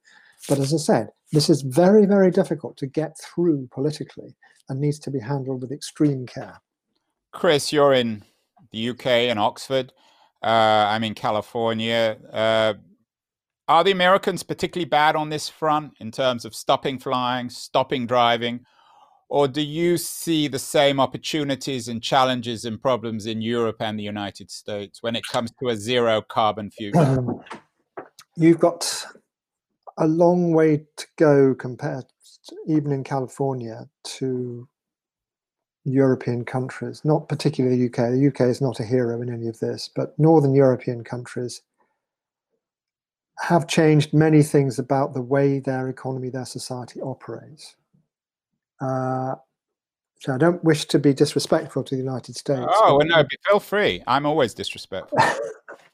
But 0.49 0.59
as 0.59 0.73
I 0.73 0.79
said, 0.79 1.11
this 1.33 1.49
is 1.49 1.63
very, 1.63 2.07
very 2.07 2.31
difficult 2.31 2.77
to 2.79 2.87
get 2.87 3.17
through 3.19 3.69
politically 3.73 4.37
and 4.69 4.81
needs 4.81 4.99
to 5.01 5.11
be 5.11 5.21
handled 5.21 5.63
with 5.63 5.73
extreme 5.73 6.27
care. 6.27 6.61
Chris, 7.33 7.73
you're 7.73 7.93
in 7.93 8.25
the 8.73 8.91
UK 8.91 9.07
and 9.07 9.39
Oxford. 9.39 9.93
Uh, 10.43 10.87
I'm 10.89 11.05
in 11.05 11.15
California. 11.15 12.17
Uh, 12.33 12.75
are 13.69 13.85
the 13.85 13.93
Americans 13.93 14.43
particularly 14.43 14.89
bad 14.89 15.15
on 15.15 15.29
this 15.29 15.49
front 15.49 15.93
in 16.01 16.11
terms 16.11 16.45
of 16.45 16.55
stopping 16.55 16.99
flying, 16.99 17.51
stopping 17.51 18.07
driving? 18.07 18.65
Or 19.29 19.47
do 19.47 19.63
you 19.63 19.97
see 19.97 20.49
the 20.49 20.59
same 20.59 20.99
opportunities 20.99 21.87
and 21.87 22.03
challenges 22.03 22.65
and 22.65 22.83
problems 22.83 23.27
in 23.27 23.41
Europe 23.41 23.77
and 23.79 23.97
the 23.97 24.03
United 24.03 24.51
States 24.51 25.05
when 25.05 25.15
it 25.15 25.23
comes 25.31 25.53
to 25.61 25.69
a 25.69 25.77
zero 25.77 26.21
carbon 26.21 26.69
future? 26.73 26.99
Um, 26.99 27.41
you've 28.37 28.59
got 28.59 29.07
a 30.01 30.07
long 30.07 30.53
way 30.53 30.85
to 30.97 31.07
go 31.17 31.55
compared, 31.55 32.05
to, 32.49 32.57
even 32.67 32.91
in 32.91 33.05
California, 33.05 33.89
to 34.03 34.67
European 35.85 36.45
countries, 36.45 37.03
not 37.05 37.29
particularly 37.29 37.77
the 37.77 37.87
UK. 37.87 38.11
The 38.11 38.27
UK 38.29 38.49
is 38.49 38.61
not 38.61 38.81
a 38.81 38.85
hero 38.85 39.23
in 39.23 39.33
any 39.33 39.47
of 39.47 39.61
this, 39.61 39.91
but 39.95 40.19
Northern 40.19 40.55
European 40.55 41.05
countries 41.05 41.63
have 43.41 43.67
changed 43.67 44.13
many 44.13 44.43
things 44.43 44.79
about 44.79 45.15
the 45.15 45.23
way 45.23 45.61
their 45.61 45.89
economy, 45.89 46.31
their 46.31 46.45
society 46.45 47.01
operates. 47.01 47.77
Uh, 48.81 49.35
so 50.21 50.35
I 50.35 50.39
don't 50.39 50.63
wish 50.63 50.85
to 50.87 50.99
be 50.99 51.15
disrespectful 51.15 51.83
to 51.85 51.95
the 51.95 52.01
United 52.01 52.37
States. 52.37 52.67
Oh, 52.69 52.97
well, 52.97 53.07
no, 53.07 53.25
feel 53.49 53.61
free. 53.61 54.03
I'm 54.07 54.27
always 54.27 54.53
disrespectful. 54.53 55.19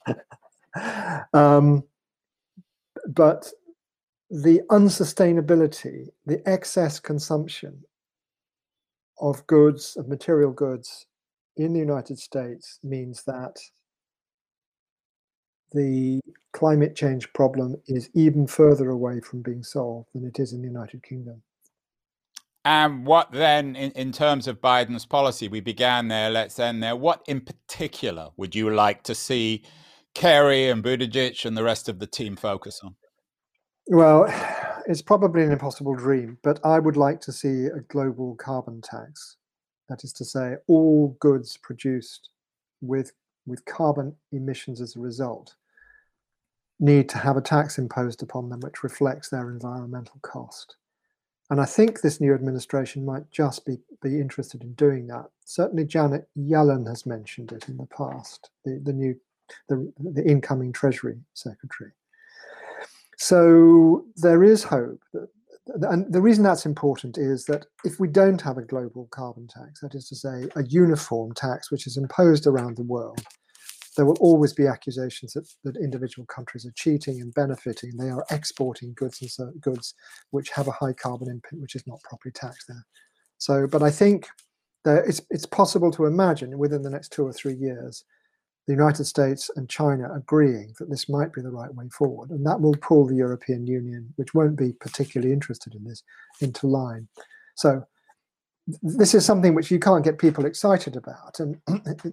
um, 1.33 1.85
but 3.09 3.53
the 4.31 4.61
unsustainability, 4.71 6.09
the 6.25 6.47
excess 6.49 6.99
consumption 6.99 7.83
of 9.21 9.47
goods, 9.47 9.97
of 9.97 10.09
material 10.09 10.53
goods 10.53 11.07
in 11.57 11.73
the 11.73 11.79
United 11.79 12.19
States 12.19 12.79
means 12.83 13.23
that 13.25 13.57
the 15.73 16.21
climate 16.53 16.95
change 16.97 17.33
problem 17.33 17.77
is 17.87 18.11
even 18.15 18.47
further 18.47 18.91
away 18.91 19.21
from 19.21 19.43
being 19.43 19.63
solved 19.63 20.09
than 20.15 20.25
it 20.25 20.39
is 20.39 20.53
in 20.53 20.61
the 20.61 20.69
United 20.69 21.03
Kingdom. 21.03 21.43
And 22.65 23.07
what 23.07 23.31
then, 23.31 23.77
in, 23.77 23.93
in 23.93 24.11
terms 24.11 24.49
of 24.49 24.61
Biden's 24.61 25.07
policy, 25.07 25.47
we 25.47 25.61
began 25.61 26.09
there, 26.09 26.31
let's 26.31 26.59
end 26.59 26.83
there. 26.83 26.97
What 26.97 27.23
in 27.29 27.41
particular 27.41 28.31
would 28.37 28.57
you 28.57 28.71
like 28.71 29.05
to 29.05 29.15
see 29.15 29.63
Kerry 30.15 30.69
and 30.69 30.83
Buttigieg 30.83 31.45
and 31.45 31.57
the 31.57 31.63
rest 31.63 31.89
of 31.89 32.01
the 32.01 32.09
team 32.09 32.35
focus 32.35 32.81
on? 32.83 32.97
Well, 33.89 34.27
it's 34.87 35.03
probably 35.03 35.45
an 35.45 35.53
impossible 35.53 35.95
dream, 35.95 36.39
but 36.43 36.59
I 36.65 36.79
would 36.79 36.97
like 36.97 37.21
to 37.23 37.33
see 37.33 37.67
a 37.67 37.81
global 37.89 38.35
carbon 38.37 38.81
tax. 38.81 39.37
That 39.89 40.03
is 40.03 40.13
to 40.15 40.25
say, 40.25 40.57
all 40.67 41.17
goods 41.21 41.57
produced 41.57 42.31
with, 42.81 43.13
with 43.47 43.65
carbon 43.65 44.15
emissions 44.33 44.81
as 44.81 44.97
a 44.97 45.01
result 45.01 45.55
need 46.79 47.09
to 47.09 47.19
have 47.19 47.37
a 47.37 47.41
tax 47.41 47.79
imposed 47.79 48.23
upon 48.23 48.49
them 48.49 48.61
which 48.61 48.83
reflects 48.83 49.29
their 49.29 49.51
environmental 49.51 50.19
cost. 50.23 50.77
And 51.49 51.61
I 51.61 51.65
think 51.65 52.01
this 52.01 52.21
new 52.21 52.35
administration 52.35 53.05
might 53.05 53.31
just 53.31 53.65
be, 53.65 53.79
be 54.03 54.21
interested 54.21 54.63
in 54.63 54.73
doing 54.75 55.07
that. 55.07 55.27
Certainly, 55.45 55.85
Janet 55.85 56.29
Yellen 56.37 56.87
has 56.89 57.07
mentioned 57.07 57.53
it 57.53 57.69
in 57.69 57.77
the 57.77 57.87
past, 57.87 58.51
the, 58.65 58.81
the 58.83 58.93
new, 58.93 59.15
the, 59.69 59.93
the 59.99 60.25
incoming 60.25 60.73
Treasury 60.73 61.19
Secretary. 61.35 61.93
So 63.17 64.05
there 64.17 64.45
is 64.45 64.63
hope. 64.63 65.01
That, 65.13 65.91
and 65.91 66.13
the 66.13 66.23
reason 66.23 66.45
that's 66.45 66.67
important 66.67 67.19
is 67.19 67.45
that 67.47 67.67
if 67.85 67.99
we 67.99 68.09
don't 68.09 68.41
have 68.41 68.59
a 68.59 68.63
global 68.63 69.09
carbon 69.11 69.49
tax, 69.49 69.81
that 69.81 69.95
is 69.95 70.09
to 70.09 70.17
say, 70.17 70.49
a 70.55 70.63
uniform 70.65 71.33
tax 71.33 71.71
which 71.71 71.87
is 71.87 71.97
imposed 71.97 72.47
around 72.47 72.77
the 72.77 72.85
world, 72.85 73.21
there 73.97 74.07
will 74.07 74.19
always 74.21 74.53
be 74.53 74.67
accusations 74.67 75.33
that, 75.33 75.49
that 75.65 75.77
individual 75.83 76.27
countries 76.27 76.67
are 76.67 76.73
cheating 76.77 77.21
and 77.21 77.35
benefiting. 77.35 77.97
They 77.97 78.11
are 78.11 78.25
exporting 78.31 78.93
goods 78.95 79.23
and 79.23 79.31
so, 79.31 79.51
goods 79.61 79.95
which 80.31 80.51
have 80.51 80.69
a 80.69 80.73
high 80.73 80.93
carbon 80.93 81.29
input, 81.29 81.59
which 81.61 81.75
is 81.75 81.87
not 81.87 82.03
properly 82.03 82.33
taxed 82.33 82.69
there. 82.69 82.87
So, 83.39 83.67
but 83.67 83.83
I 83.83 83.91
think 83.91 84.29
that 84.85 85.07
it's 85.07 85.23
it's 85.31 85.47
possible 85.47 85.91
to 85.93 86.07
imagine 86.07 86.59
within 86.59 86.83
the 86.83 86.91
next 86.91 87.13
two 87.13 87.27
or 87.27 87.33
three 87.33 87.55
years, 87.55 88.05
the 88.67 88.73
United 88.73 89.05
States 89.05 89.51
and 89.57 89.69
China 89.69 90.13
agreeing 90.15 90.75
that 90.79 90.91
this 90.91 91.09
might 91.09 91.33
be 91.33 91.41
the 91.41 91.51
right 91.51 91.73
way 91.75 91.89
forward, 91.89 92.31
and 92.31 92.45
that 92.45 92.61
will 92.61 92.75
pull 92.81 93.07
the 93.07 93.15
European 93.15 93.67
Union, 93.67 94.13
which 94.17 94.35
won't 94.35 94.57
be 94.57 94.73
particularly 94.73 95.33
interested 95.33 95.75
in 95.75 95.85
this, 95.85 96.03
into 96.41 96.67
line. 96.67 97.07
So 97.55 97.85
this 98.83 99.15
is 99.15 99.25
something 99.25 99.55
which 99.55 99.71
you 99.71 99.79
can't 99.79 100.05
get 100.05 100.19
people 100.19 100.47
excited 100.47 100.97
about. 100.97 101.39
And 101.39 101.61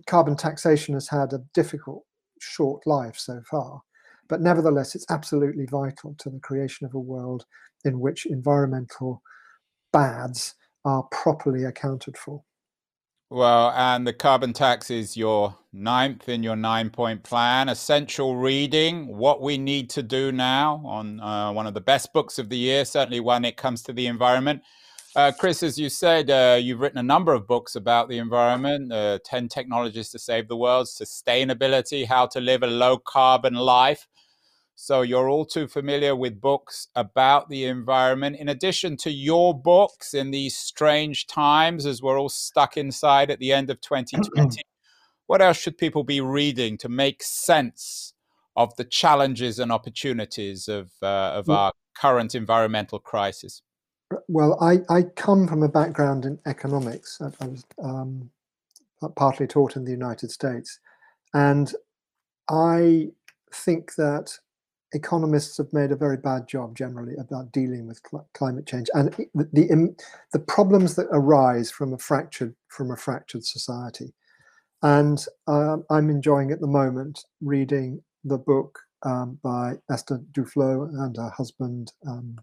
carbon 0.08 0.36
taxation 0.36 0.94
has 0.94 1.08
had 1.08 1.34
a 1.34 1.44
difficult, 1.54 2.04
short 2.40 2.86
life 2.86 3.18
so 3.18 3.42
far. 3.50 3.82
But 4.30 4.42
nevertheless, 4.42 4.96
it's 4.96 5.10
absolutely 5.10 5.66
vital 5.66 6.16
to 6.20 6.30
the 6.30 6.40
creation 6.40 6.86
of 6.86 6.94
a 6.94 7.00
world 7.00 7.46
in 7.84 8.00
which 8.00 8.26
environmental 8.26 9.22
bads 9.92 10.56
are 10.86 11.04
properly 11.12 11.66
accounted 11.66 12.18
for. 12.18 12.44
Well, 13.30 13.72
and 13.72 14.06
the 14.06 14.14
carbon 14.14 14.54
tax 14.54 14.92
is 14.92 15.18
your 15.18 15.58
ninth 15.72 16.30
in 16.30 16.44
your 16.44 16.56
nine 16.56 16.90
point 16.92 17.24
plan. 17.24 17.68
Essential 17.68 18.36
reading, 18.36 19.08
What 19.08 19.42
We 19.42 19.58
Need 19.58 19.90
to 19.92 20.04
Do 20.04 20.32
Now, 20.32 20.84
on 20.86 21.20
uh, 21.20 21.52
one 21.52 21.66
of 21.66 21.74
the 21.74 21.82
best 21.82 22.14
books 22.14 22.38
of 22.38 22.50
the 22.50 22.58
year, 22.58 22.86
certainly 22.86 23.20
when 23.20 23.44
it 23.44 23.58
comes 23.58 23.82
to 23.84 23.94
the 23.94 24.06
environment. 24.06 24.62
Uh, 25.16 25.32
Chris, 25.38 25.62
as 25.62 25.78
you 25.78 25.90
said, 25.90 26.30
uh, 26.30 26.58
you've 26.60 26.80
written 26.80 26.98
a 26.98 27.04
number 27.04 27.34
of 27.34 27.48
books 27.48 27.76
about 27.76 28.10
the 28.10 28.18
environment 28.18 28.92
uh, 28.92 29.20
10 29.24 29.48
Technologies 29.48 30.10
to 30.10 30.20
Save 30.20 30.48
the 30.48 30.58
World, 30.58 30.88
Sustainability, 30.88 32.06
How 32.06 32.26
to 32.28 32.40
Live 32.40 32.64
a 32.64 32.68
Low 32.68 32.98
Carbon 32.98 33.54
Life. 33.54 34.08
So 34.76 35.02
you're 35.02 35.30
all 35.30 35.46
too 35.46 35.68
familiar 35.68 36.16
with 36.16 36.42
books 36.42 36.88
about 36.96 37.50
the 37.50 37.66
environment. 37.66 38.38
In 38.38 38.50
addition 38.50 38.98
to 38.98 39.12
your 39.12 39.54
books 39.58 40.14
in 40.14 40.32
these 40.32 40.58
strange 40.58 41.28
times, 41.28 41.86
as 41.86 42.02
we're 42.02 42.20
all 42.20 42.30
stuck 42.30 42.76
inside 42.76 43.30
at 43.30 43.40
the 43.40 43.54
end 43.54 43.70
of 43.70 43.80
2020, 43.82 44.62
what 45.28 45.42
else 45.42 45.58
should 45.58 45.78
people 45.78 46.04
be 46.04 46.22
reading 46.22 46.78
to 46.80 46.90
make 46.90 47.24
sense 47.24 48.14
of 48.56 48.76
the 48.76 48.84
challenges 48.84 49.60
and 49.60 49.72
opportunities 49.72 50.68
of, 50.68 50.92
uh, 51.02 51.32
of 51.36 51.50
our 51.50 51.72
current 51.96 52.36
environmental 52.36 53.00
crisis? 53.00 53.62
well, 54.28 54.58
I, 54.62 54.80
I 54.94 55.04
come 55.04 55.48
from 55.48 55.64
a 55.64 55.70
background 55.70 56.26
in 56.26 56.40
economics. 56.46 57.20
I, 57.22 57.32
I 57.44 57.48
was 57.48 57.66
um, 57.84 58.30
partly 59.16 59.48
taught 59.48 59.76
in 59.76 59.86
the 59.86 59.92
United 59.92 60.32
States. 60.32 60.80
And 61.34 61.74
I 62.50 63.10
think 63.54 63.96
that 63.96 64.38
economists 64.94 65.58
have 65.58 65.72
made 65.74 65.92
a 65.92 65.96
very 65.96 66.18
bad 66.18 66.48
job 66.48 66.76
generally 66.76 67.16
about 67.18 67.52
dealing 67.52 67.88
with 67.88 68.02
cl- 68.10 68.28
climate 68.34 68.66
change 68.66 68.90
and 68.94 69.12
the, 69.34 69.48
the, 69.54 69.96
the 70.32 70.40
problems 70.40 70.96
that 70.96 71.08
arise 71.12 71.72
from 71.72 71.94
a 71.94 71.98
fractured 71.98 72.56
from 72.68 72.92
a 72.92 72.98
fractured 72.98 73.46
society. 73.46 74.14
And 74.82 75.24
uh, 75.48 75.78
I'm 75.90 76.10
enjoying 76.10 76.52
at 76.52 76.60
the 76.60 76.68
moment 76.68 77.26
reading 77.42 78.02
the 78.24 78.38
book 78.38 78.80
um, 79.04 79.40
by 79.44 79.78
Esther 79.90 80.22
Duflo 80.32 80.90
and 81.04 81.16
her 81.18 81.30
husband 81.30 81.94
um, 82.08 82.38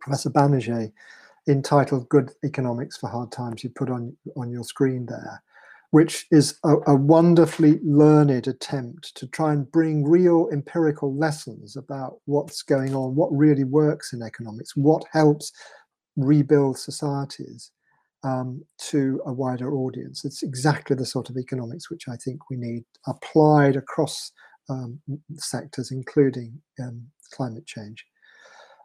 Professor 0.00 0.30
Banerjee 0.30 0.92
entitled 1.48 2.08
Good 2.08 2.32
Economics 2.44 2.96
for 2.96 3.08
Hard 3.08 3.32
Times, 3.32 3.64
you 3.64 3.70
put 3.70 3.90
on, 3.90 4.16
on 4.36 4.50
your 4.50 4.64
screen 4.64 5.06
there, 5.06 5.42
which 5.90 6.26
is 6.30 6.58
a, 6.64 6.76
a, 6.86 6.94
wonderfully 6.94 7.80
learned 7.82 8.46
attempt 8.46 9.14
to 9.16 9.26
try 9.26 9.52
and 9.52 9.70
bring 9.72 10.08
real 10.08 10.48
empirical 10.52 11.16
lessons 11.16 11.76
about 11.76 12.18
what's 12.26 12.62
going 12.62 12.94
on, 12.94 13.16
what 13.16 13.30
really 13.32 13.64
works 13.64 14.12
in 14.12 14.22
economics, 14.22 14.76
what 14.76 15.02
helps 15.12 15.50
rebuild 16.16 16.78
societies 16.78 17.72
um, 18.22 18.62
to 18.78 19.20
a 19.26 19.32
wider 19.32 19.72
audience. 19.72 20.24
It's 20.24 20.42
exactly 20.42 20.94
the 20.94 21.06
sort 21.06 21.28
of 21.30 21.36
economics 21.36 21.90
which 21.90 22.08
I 22.08 22.16
think 22.16 22.50
we 22.50 22.56
need 22.56 22.84
applied 23.06 23.76
across 23.76 24.30
um, 24.68 25.00
sectors, 25.34 25.90
including 25.90 26.60
um, 26.80 27.06
climate 27.32 27.66
change. 27.66 28.04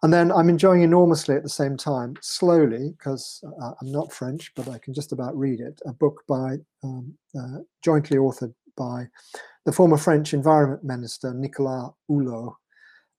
And 0.06 0.14
then 0.14 0.32
I'm 0.32 0.50
enjoying 0.50 0.84
enormously 0.84 1.34
at 1.34 1.42
the 1.42 1.50
same 1.50 1.76
time, 1.76 2.14
slowly, 2.22 2.92
because 2.96 3.44
uh, 3.60 3.72
I'm 3.82 3.92
not 3.92 4.14
French, 4.14 4.52
but 4.56 4.70
I 4.70 4.78
can 4.78 4.94
just 4.94 5.12
about 5.12 5.36
read 5.36 5.60
it, 5.60 5.82
a 5.88 5.94
book 5.94 6.22
by 6.28 6.58
um, 6.84 7.12
uh, 7.36 7.62
jointly 7.84 8.18
authored 8.18 8.54
by 8.78 9.08
the 9.66 9.72
former 9.72 9.98
French 9.98 10.36
Environment 10.36 10.84
Minister 10.84 11.34
Nicolas 11.34 11.90
Hulot 12.08 12.54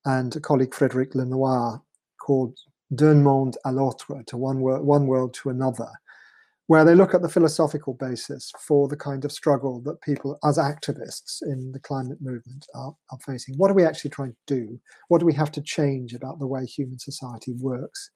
and 0.05 0.37
a 0.37 0.39
colleague 0.39 0.73
Frederic 0.77 1.17
Lenoir 1.17 1.83
called 2.25 2.57
D'un 2.95 3.21
monde 3.21 3.57
à 3.67 3.75
l'autre, 3.75 4.23
to 4.29 4.37
one, 4.37 4.61
wor- 4.61 4.81
one 4.81 5.09
world 5.09 5.35
to 5.35 5.51
another, 5.51 5.89
where 6.69 6.85
they 6.85 6.95
look 6.95 7.15
at 7.15 7.23
the 7.23 7.29
philosophical 7.29 7.95
basis 7.95 8.51
for 8.59 8.89
the 8.89 8.97
kind 8.97 9.25
of 9.25 9.31
struggle 9.31 9.81
that 9.83 10.01
people, 10.01 10.39
as 10.45 10.59
activists 10.59 11.43
in 11.43 11.71
the 11.73 11.79
climate 11.79 12.19
movement, 12.21 12.67
are, 12.75 12.95
are 13.13 13.19
facing. 13.25 13.55
What 13.57 13.71
are 13.71 13.75
we 13.75 13.85
actually 13.85 14.11
trying 14.11 14.33
to 14.33 14.55
do? 14.55 14.81
What 15.09 15.21
do 15.21 15.27
we 15.27 15.35
have 15.35 15.53
to 15.53 15.63
change 15.63 16.13
about 16.13 16.39
the 16.39 16.47
way 16.47 16.67
human 16.67 16.99
society 16.99 17.53
works? 17.61 18.11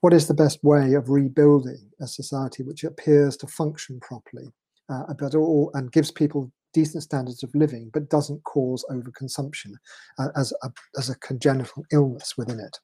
What 0.00 0.12
is 0.12 0.28
the 0.28 0.34
best 0.34 0.62
way 0.62 0.94
of 0.94 1.08
rebuilding 1.08 1.90
a 2.00 2.06
society 2.06 2.62
which 2.62 2.84
appears 2.84 3.36
to 3.38 3.46
function 3.46 3.98
properly, 4.00 4.52
uh, 4.90 5.14
but 5.18 5.34
all 5.34 5.70
and 5.74 5.90
gives 5.90 6.10
people 6.10 6.52
decent 6.74 7.02
standards 7.02 7.42
of 7.42 7.54
living, 7.54 7.90
but 7.92 8.10
doesn't 8.10 8.44
cause 8.44 8.84
overconsumption 8.90 9.72
uh, 10.18 10.28
as 10.36 10.52
a, 10.62 10.70
as 10.98 11.08
a 11.08 11.18
congenital 11.18 11.84
illness 11.90 12.34
within 12.36 12.60
it? 12.60 12.78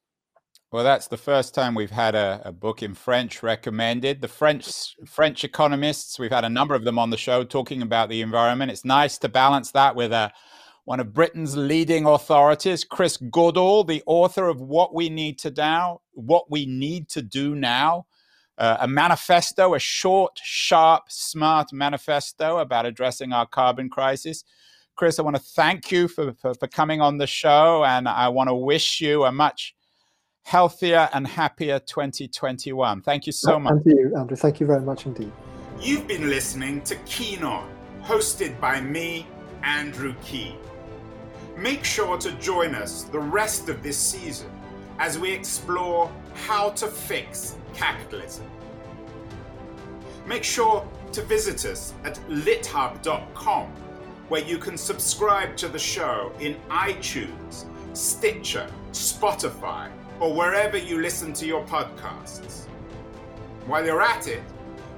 Well, 0.75 0.83
that's 0.83 1.07
the 1.07 1.17
first 1.17 1.55
time 1.55 1.77
we've 1.77 1.93
had 1.93 2.17
a, 2.17 2.43
a, 2.45 2.51
book 2.51 2.83
in 2.83 2.95
French 2.97 3.45
recommended. 3.45 4.21
The 4.21 4.27
French 4.27 4.97
French 5.07 5.45
economists, 5.45 6.19
we've 6.19 6.33
had 6.33 6.45
a 6.45 6.49
number 6.49 6.75
of 6.75 6.83
them 6.83 6.99
on 6.99 7.11
the 7.11 7.17
show 7.17 7.45
talking 7.45 7.81
about 7.81 8.09
the 8.09 8.21
environment. 8.23 8.73
It's 8.73 8.85
nice 8.85 9.17
to 9.19 9.29
balance 9.29 9.71
that 9.71 9.95
with 9.95 10.11
a, 10.11 10.17
uh, 10.17 10.29
one 10.85 10.99
of 10.99 11.15
Britain's 11.15 11.57
leading 11.57 12.07
authorities, 12.07 12.83
Chris 12.83 13.17
Goodall, 13.17 13.85
the 13.85 14.03
author 14.07 14.49
of 14.49 14.61
What 14.61 14.93
We 14.93 15.09
Need 15.09 15.39
to 15.39 15.53
Now, 15.53 16.01
What 16.11 16.51
We 16.51 16.67
Need 16.67 17.09
to 17.11 17.23
Do 17.23 17.55
Now, 17.55 18.07
uh, 18.59 18.79
a 18.81 18.89
manifesto, 18.89 19.75
a 19.75 19.79
short, 19.79 20.41
sharp, 20.43 21.05
smart 21.09 21.73
manifesto 21.73 22.59
about 22.59 22.85
addressing 22.85 23.33
our 23.33 23.47
carbon 23.47 23.89
crisis. 23.89 24.43
Chris, 24.97 25.21
I 25.21 25.23
want 25.23 25.37
to 25.37 25.43
thank 25.43 25.93
you 25.93 26.09
for, 26.09 26.33
for, 26.33 26.53
for 26.53 26.67
coming 26.67 27.01
on 27.01 27.19
the 27.19 27.29
show, 27.29 27.85
and 27.85 28.09
I 28.09 28.27
want 28.27 28.49
to 28.49 28.55
wish 28.57 29.01
you 29.01 29.23
a 29.23 29.31
much 29.31 29.74
healthier 30.45 31.09
and 31.13 31.27
happier 31.27 31.79
2021. 31.81 33.03
Thank 33.03 33.27
you 33.27 33.33
so 33.33 33.59
much. 33.59 33.73
Thank 33.73 33.87
you, 33.87 34.15
Andrew. 34.17 34.37
Thank 34.37 34.61
you 34.61 34.67
very 34.67 34.83
much 34.83 35.07
indeed. 35.07 35.33
You've 35.81 36.07
been 36.07 36.29
listening 36.31 36.83
to 36.83 36.95
Keen 37.07 37.43
On, 37.43 37.69
hosted 38.03 38.61
by 38.61 38.81
me, 38.81 39.27
Andrew 39.63 40.15
Keen. 40.25 40.59
Make 41.57 41.85
sure 41.85 42.19
to 42.19 42.33
join 42.33 42.75
us 42.75 43.05
the 43.05 43.19
rest 43.19 43.69
of 43.69 43.83
this 43.83 43.99
season 43.99 44.51
as 44.99 45.19
we 45.19 45.33
explore 45.33 46.13
how 46.47 46.71
to 46.71 46.87
fix 46.87 47.57
capitalism. 47.75 48.47
Make 50.27 50.45
sure 50.45 50.87
to 51.13 51.23
visit 51.23 51.65
us 51.65 51.95
at 52.05 52.17
lithub.com, 52.29 53.67
where 54.29 54.43
you 54.43 54.59
can 54.59 54.77
subscribe 54.77 55.57
to 55.57 55.69
the 55.69 55.79
show 55.79 56.33
in 56.41 56.57
iTunes, 56.71 57.65
Stitcher, 57.95 58.69
Spotify, 58.93 59.91
or 60.25 60.33
wherever 60.33 60.79
you 60.79 61.03
listen 61.03 61.35
to 61.35 61.45
your 61.45 61.63
podcasts. 61.67 62.65
While 63.67 63.85
you're 63.85 64.01
at 64.01 64.27
it, 64.27 64.41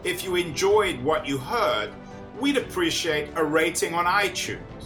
if 0.05 0.23
you 0.23 0.37
enjoyed 0.37 1.03
what 1.03 1.27
you 1.27 1.37
heard, 1.37 1.91
we'd 2.39 2.57
appreciate 2.57 3.31
a 3.35 3.43
rating 3.43 3.93
on 3.93 4.05
iTunes. 4.05 4.85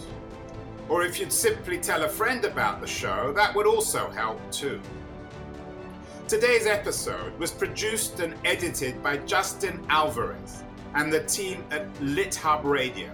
Or 0.89 1.03
if 1.03 1.19
you'd 1.19 1.31
simply 1.31 1.77
tell 1.77 2.05
a 2.05 2.09
friend 2.09 2.43
about 2.43 2.81
the 2.81 2.87
show, 2.87 3.31
that 3.33 3.53
would 3.53 3.67
also 3.67 4.09
help 4.09 4.39
too. 4.51 4.81
Today's 6.27 6.65
episode 6.65 7.37
was 7.37 7.51
produced 7.51 8.19
and 8.19 8.33
edited 8.43 9.03
by 9.03 9.17
Justin 9.17 9.85
Alvarez 9.89 10.63
and 10.95 11.13
the 11.13 11.23
team 11.25 11.63
at 11.69 11.93
LitHub 11.99 12.63
Radio. 12.63 13.11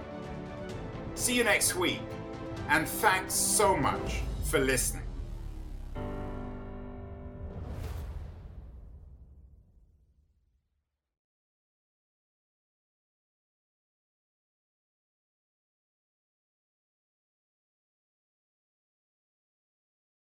See 1.14 1.34
you 1.34 1.44
next 1.44 1.76
week, 1.76 2.00
and 2.70 2.88
thanks 2.88 3.34
so 3.34 3.76
much 3.76 4.22
for 4.44 4.58
listening. 4.60 5.07